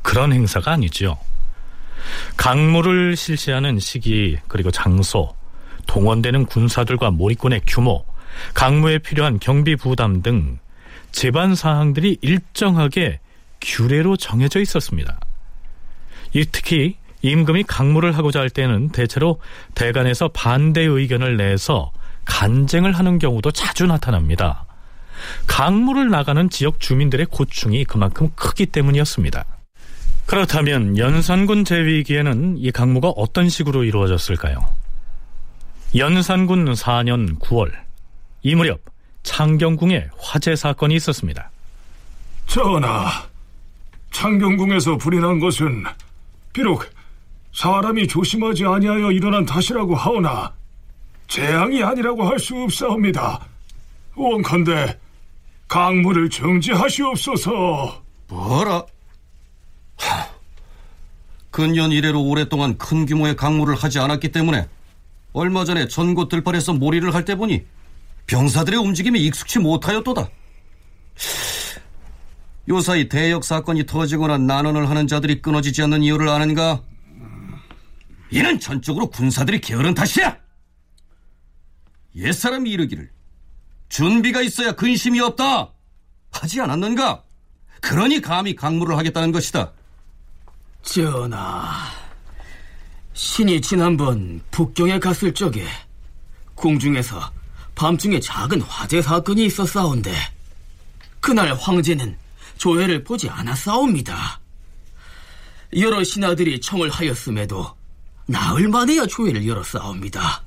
그런 0.00 0.32
행사가 0.32 0.72
아니죠. 0.72 1.18
강무를 2.38 3.16
실시하는 3.16 3.78
시기 3.80 4.38
그리고 4.48 4.70
장소 4.70 5.36
동원되는 5.88 6.46
군사들과 6.46 7.10
몰입군의 7.10 7.62
규모, 7.66 8.04
강무에 8.54 8.98
필요한 8.98 9.40
경비 9.40 9.74
부담 9.74 10.22
등 10.22 10.58
제반 11.10 11.56
사항들이 11.56 12.18
일정하게 12.20 13.18
규례로 13.60 14.16
정해져 14.16 14.60
있었습니다. 14.60 15.18
이 16.34 16.44
특히 16.52 16.96
임금이 17.22 17.64
강무를 17.64 18.16
하고자 18.16 18.38
할 18.38 18.50
때는 18.50 18.90
대체로 18.90 19.40
대간에서 19.74 20.28
반대 20.28 20.82
의견을 20.82 21.36
내서 21.36 21.90
간쟁을 22.26 22.92
하는 22.92 23.18
경우도 23.18 23.50
자주 23.50 23.86
나타납니다. 23.86 24.66
강무를 25.48 26.10
나가는 26.10 26.48
지역 26.48 26.78
주민들의 26.78 27.26
고충이 27.26 27.84
그만큼 27.86 28.30
크기 28.36 28.66
때문이었습니다. 28.66 29.44
그렇다면 30.26 30.98
연산군 30.98 31.64
제위기에는 31.64 32.58
이 32.58 32.70
강무가 32.70 33.08
어떤 33.08 33.48
식으로 33.48 33.82
이루어졌을까요? 33.82 34.87
연산군 35.96 36.72
4년 36.74 37.38
9월 37.38 37.72
이 38.42 38.54
무렵 38.54 38.80
창경궁에 39.22 40.08
화재 40.18 40.54
사건이 40.54 40.94
있었습니다. 40.96 41.50
전하, 42.46 43.10
창경궁에서 44.10 44.96
불이 44.96 45.18
난 45.20 45.38
것은 45.38 45.84
비록 46.52 46.84
사람이 47.54 48.06
조심하지 48.08 48.64
아니하여 48.64 49.10
일어난 49.12 49.44
탓이라고 49.44 49.94
하오나 49.94 50.52
재앙이 51.26 51.82
아니라고 51.82 52.24
할 52.24 52.38
수 52.38 52.56
없사옵니다. 52.56 53.46
원컨대 54.14 54.98
강물을 55.68 56.30
정지하시옵소서. 56.30 58.02
뭐라? 58.28 58.84
하, 59.98 60.26
근년 61.50 61.92
이래로 61.92 62.22
오랫동안 62.22 62.78
큰 62.78 63.04
규모의 63.04 63.36
강물을 63.36 63.74
하지 63.74 63.98
않았기 63.98 64.32
때문에 64.32 64.66
얼마 65.38 65.64
전에 65.64 65.86
전곳 65.86 66.28
들판에서 66.28 66.72
몰이를 66.74 67.14
할 67.14 67.24
때 67.24 67.34
보니 67.36 67.64
병사들의 68.26 68.78
움직임이 68.80 69.20
익숙치 69.24 69.58
못하였도다. 69.58 70.28
요사이 72.68 73.08
대역 73.08 73.44
사건이 73.44 73.86
터지거나 73.86 74.38
난원을 74.38 74.90
하는 74.90 75.06
자들이 75.06 75.40
끊어지지 75.40 75.82
않는 75.82 76.02
이유를 76.02 76.28
아는가? 76.28 76.82
이는 78.30 78.58
전적으로 78.60 79.08
군사들이 79.08 79.60
게으른 79.60 79.94
탓이야! 79.94 80.36
옛사람이 82.16 82.68
이르기를 82.70 83.10
준비가 83.88 84.42
있어야 84.42 84.72
근심이 84.72 85.20
없다! 85.20 85.72
하지 86.30 86.60
않았는가? 86.60 87.22
그러니 87.80 88.20
감히 88.20 88.54
강물을 88.54 88.96
하겠다는 88.98 89.32
것이다. 89.32 89.72
전하, 90.82 91.90
신이 93.18 93.60
지난번 93.60 94.40
북경에 94.52 95.00
갔을 95.00 95.34
적에 95.34 95.66
궁중에서 96.54 97.32
밤중에 97.74 98.20
작은 98.20 98.60
화재 98.60 99.02
사건이 99.02 99.46
있었사온데 99.46 100.14
그날 101.18 101.52
황제는 101.52 102.16
조회를 102.58 103.02
보지 103.02 103.28
않았사옵니다. 103.28 104.40
여러 105.78 106.04
신하들이 106.04 106.60
청을 106.60 106.90
하였음에도 106.90 107.74
나흘 108.26 108.68
만에야 108.68 109.04
조회를 109.06 109.48
열었사옵니다. 109.48 110.44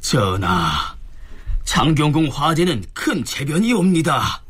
전하, 0.00 0.96
장경궁 1.62 2.26
화재는 2.32 2.86
큰 2.92 3.24
재변이옵니다. 3.24 4.42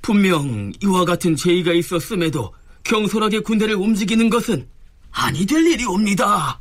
분명 0.00 0.72
이와 0.80 1.04
같은 1.04 1.34
제의가 1.34 1.72
있었음에도 1.72 2.54
경솔하게 2.84 3.40
군대를 3.40 3.74
움직이는 3.74 4.30
것은 4.30 4.68
아니 5.16 5.46
될 5.46 5.66
일이 5.66 5.84
옵니다. 5.86 6.60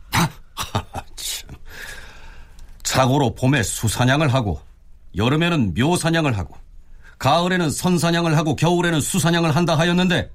자고로 2.84 3.36
봄에 3.36 3.62
수사냥을 3.64 4.34
하고 4.34 4.62
여름에는 5.18 5.74
묘사냥을 5.78 6.38
하고 6.38 6.56
가을에는 7.18 7.70
선사냥을 7.70 8.38
하고 8.38 8.56
겨울에는 8.56 9.01
수사냥을 9.01 9.56
한다 9.56 9.78
하였는데 9.78 10.32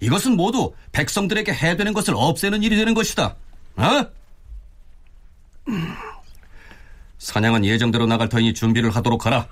이것은 0.00 0.36
모두 0.36 0.74
백성들에게 0.92 1.52
해되는 1.52 1.92
것을 1.94 2.14
없애는 2.16 2.62
일이 2.62 2.76
되는 2.76 2.92
것이다. 2.94 3.34
어? 3.76 4.06
사냥은 7.18 7.64
예정대로 7.64 8.06
나갈 8.06 8.28
터이니 8.28 8.54
준비를 8.54 8.94
하도록 8.96 9.24
하라. 9.26 9.46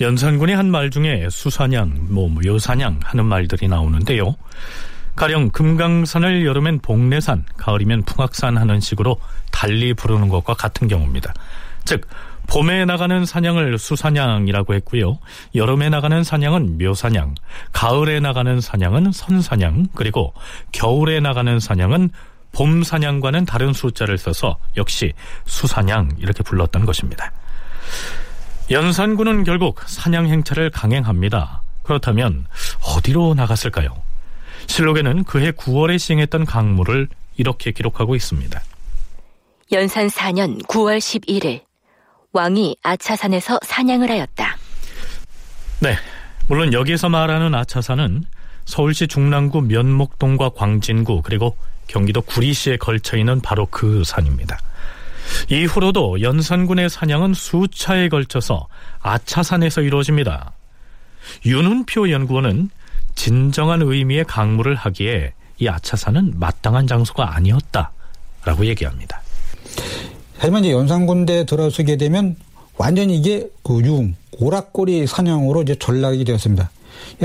연산군의 0.00 0.54
한 0.54 0.66
말 0.70 0.90
중에 0.90 1.26
수사냥, 1.30 2.06
뭐 2.10 2.28
묘사냥 2.28 3.00
하는 3.02 3.24
말들이 3.24 3.66
나오는데요. 3.66 4.36
가령 5.16 5.50
금강산을 5.50 6.44
여름엔 6.44 6.80
복례산, 6.80 7.44
가을이면 7.56 8.02
풍악산 8.02 8.58
하는 8.58 8.80
식으로 8.80 9.18
달리 9.50 9.94
부르는 9.94 10.28
것과 10.28 10.54
같은 10.54 10.88
경우입니다. 10.88 11.32
즉 11.84 12.06
봄에 12.46 12.84
나가는 12.84 13.24
사냥을 13.24 13.78
수사냥이라고 13.78 14.74
했고요. 14.74 15.18
여름에 15.54 15.88
나가는 15.88 16.22
사냥은 16.22 16.78
묘사냥, 16.78 17.34
가을에 17.72 18.20
나가는 18.20 18.60
사냥은 18.60 19.10
선사냥, 19.12 19.88
그리고 19.94 20.32
겨울에 20.70 21.18
나가는 21.20 21.58
사냥은 21.58 22.10
봄사냥과는 22.52 23.44
다른 23.44 23.72
숫자를 23.72 24.16
써서 24.16 24.58
역시 24.76 25.12
수사냥 25.44 26.10
이렇게 26.18 26.42
불렀던 26.42 26.86
것입니다. 26.86 27.32
연산군은 28.70 29.44
결국 29.44 29.80
사냥 29.86 30.26
행차를 30.26 30.70
강행합니다. 30.70 31.62
그렇다면 31.82 32.46
어디로 32.82 33.34
나갔을까요? 33.34 33.94
실록에는 34.66 35.24
그해 35.24 35.52
9월에 35.52 35.98
시행했던 35.98 36.44
강물을 36.44 37.08
이렇게 37.36 37.72
기록하고 37.72 38.14
있습니다. 38.14 38.60
연산 39.72 40.06
4년 40.08 40.64
9월 40.66 40.98
11일 40.98 41.62
왕이 42.32 42.76
아차산에서 42.82 43.58
사냥을 43.62 44.10
하였다. 44.10 44.56
네, 45.80 45.96
물론 46.48 46.72
여기서 46.72 47.08
말하는 47.08 47.54
아차산은 47.54 48.24
서울시 48.64 49.06
중랑구 49.06 49.62
면목동과 49.62 50.50
광진구 50.50 51.22
그리고 51.22 51.56
경기도 51.86 52.20
구리시에 52.20 52.76
걸쳐 52.76 53.16
있는 53.16 53.40
바로 53.40 53.66
그 53.66 54.02
산입니다. 54.04 54.58
이후로도 55.50 56.20
연산군의 56.20 56.90
사냥은 56.90 57.34
수차에 57.34 58.08
걸쳐서 58.08 58.68
아차산에서 59.00 59.82
이루어집니다. 59.82 60.52
윤훈표 61.44 62.10
연구원은 62.10 62.70
진정한 63.16 63.82
의미의 63.82 64.24
강물을 64.24 64.76
하기에 64.76 65.32
이 65.58 65.68
아차산은 65.68 66.34
마땅한 66.36 66.86
장소가 66.86 67.34
아니었다라고 67.34 68.66
얘기합니다. 68.66 69.20
하지만 70.38 70.64
이제 70.64 70.72
연산군대 70.72 71.46
들어서게 71.46 71.96
되면 71.96 72.36
완전히 72.76 73.16
이게 73.16 73.48
그 73.64 73.80
융, 73.84 74.14
오락거리 74.38 75.06
사냥으로 75.06 75.62
이제 75.62 75.74
전락이 75.74 76.24
되었습니다. 76.24 76.70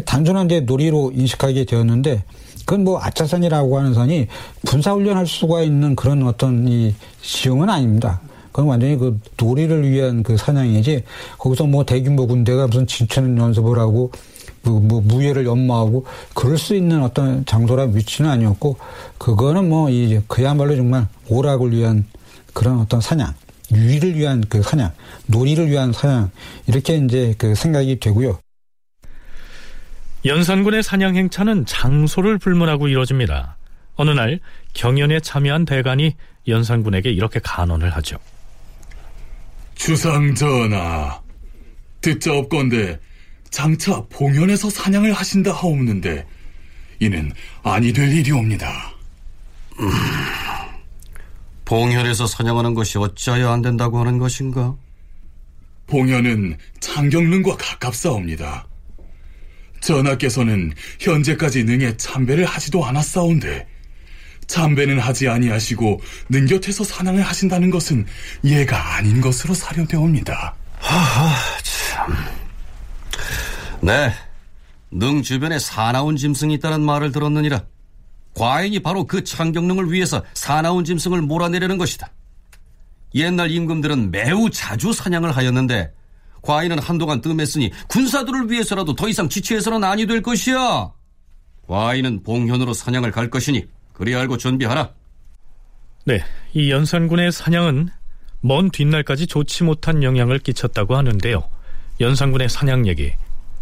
단순한 0.05 0.45
이제 0.47 0.61
놀이로 0.61 1.11
인식하게 1.13 1.65
되었는데 1.65 2.23
그건 2.65 2.85
뭐 2.85 3.01
아차산이라고 3.01 3.77
하는 3.77 3.93
산이 3.93 4.27
군사훈련할 4.65 5.27
수가 5.27 5.61
있는 5.61 5.95
그런 5.95 6.23
어떤 6.23 6.67
이 6.67 6.95
지형은 7.21 7.69
아닙니다. 7.69 8.21
그건 8.51 8.67
완전히 8.67 8.97
그 8.97 9.19
놀이를 9.37 9.89
위한 9.89 10.23
그 10.23 10.37
사냥이지 10.37 11.03
거기서 11.37 11.65
뭐 11.65 11.85
대규모 11.85 12.27
군대가 12.27 12.67
무슨 12.67 12.87
진천 12.87 13.37
연습을 13.37 13.79
하고 13.79 14.11
뭐, 14.63 14.79
뭐 14.79 15.01
무예를 15.01 15.45
연마하고 15.45 16.05
그럴 16.33 16.57
수 16.57 16.75
있는 16.75 17.01
어떤 17.01 17.45
장소라 17.45 17.85
위치는 17.93 18.29
아니었고 18.29 18.77
그거는 19.17 19.69
뭐 19.69 19.89
이제 19.89 20.21
그야말로 20.27 20.75
정말 20.75 21.07
오락을 21.27 21.71
위한 21.71 22.05
그런 22.53 22.79
어떤 22.79 23.01
사냥 23.01 23.33
유의를 23.71 24.15
위한 24.15 24.43
그 24.47 24.61
사냥 24.61 24.91
놀이를 25.27 25.69
위한 25.69 25.93
사냥 25.93 26.31
이렇게 26.67 26.97
이제 26.97 27.33
그 27.37 27.55
생각이 27.55 27.99
되고요. 27.99 28.39
연산군의 30.25 30.83
사냥 30.83 31.15
행차는 31.15 31.65
장소를 31.65 32.37
불문하고 32.37 32.87
이루어집니다. 32.87 33.57
어느 33.95 34.11
날 34.11 34.39
경연에 34.73 35.19
참여한 35.19 35.65
대간이 35.65 36.15
연산군에게 36.47 37.11
이렇게 37.11 37.39
간언을 37.39 37.89
하죠. 37.95 38.17
주상 39.75 40.35
전하, 40.35 41.19
듣자옵건데 42.01 42.99
장차 43.51 44.01
봉연에서 44.09 44.69
사냥을 44.69 45.13
하신다 45.13 45.51
하옵는데 45.51 46.25
이는 46.99 47.31
아니 47.63 47.93
될 47.93 48.11
일이옵니다. 48.11 48.93
음, 49.79 49.89
봉현에서 51.65 52.27
사냥하는 52.27 52.73
것이 52.73 52.97
어찌하여 52.97 53.51
안 53.51 53.61
된다고 53.61 53.99
하는 53.99 54.17
것인가? 54.17 54.75
봉현은 55.87 56.57
창경릉과 56.79 57.57
가깝사옵니다. 57.57 58.67
전하께서는 59.81 60.73
현재까지 60.99 61.63
능에 61.63 61.97
참배를 61.97 62.45
하지도 62.45 62.85
않았사온데 62.85 63.67
참배는 64.47 64.99
하지 64.99 65.27
아니하시고 65.27 66.01
능 66.29 66.45
곁에서 66.45 66.83
사냥을 66.83 67.21
하신다는 67.23 67.71
것은 67.71 68.05
예가 68.43 68.95
아닌 68.95 69.19
것으로 69.21 69.53
사료되옵니다. 69.53 70.55
하하 70.77 71.35
참. 71.63 72.40
네, 73.81 74.11
능 74.91 75.23
주변에 75.23 75.57
사나운 75.57 76.15
짐승이 76.15 76.53
있다는 76.55 76.81
말을 76.81 77.11
들었느니라. 77.11 77.63
과인이 78.35 78.79
바로 78.79 79.05
그 79.05 79.23
창경릉을 79.23 79.91
위해서 79.91 80.23
사나운 80.33 80.85
짐승을 80.85 81.21
몰아내려는 81.21 81.77
것이다. 81.77 82.11
옛날 83.15 83.51
임금들은 83.51 84.11
매우 84.11 84.49
자주 84.49 84.93
사냥을 84.93 85.35
하였는데 85.35 85.93
과인은 86.41 86.79
한동안 86.79 87.21
뜸했으니 87.21 87.71
군사들을 87.89 88.49
위해서라도 88.49 88.95
더 88.95 89.07
이상 89.09 89.27
지체해서는 89.27 89.83
아니 89.83 90.05
될 90.05 90.21
것이야. 90.21 90.91
과인은 91.67 92.23
봉현으로 92.23 92.73
사냥을 92.73 93.11
갈 93.11 93.29
것이니 93.29 93.65
그리 93.93 94.15
알고 94.15 94.37
준비하라. 94.37 94.91
네, 96.05 96.23
이 96.53 96.71
연산군의 96.71 97.31
사냥은 97.31 97.89
먼 98.41 98.71
뒷날까지 98.71 99.27
좋지 99.27 99.63
못한 99.63 100.03
영향을 100.03 100.39
끼쳤다고 100.39 100.95
하는데요. 100.95 101.43
연산군의 101.99 102.49
사냥 102.49 102.87
얘기 102.87 103.11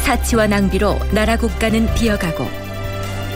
사치와 0.00 0.46
낭비로 0.48 0.98
나라 1.12 1.36
국가는 1.36 1.86
비어가고 1.94 2.48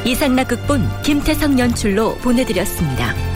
이산락 0.04 0.48
극본 0.48 1.02
김태성 1.02 1.58
연출로 1.58 2.16
보내드렸습니다. 2.16 3.33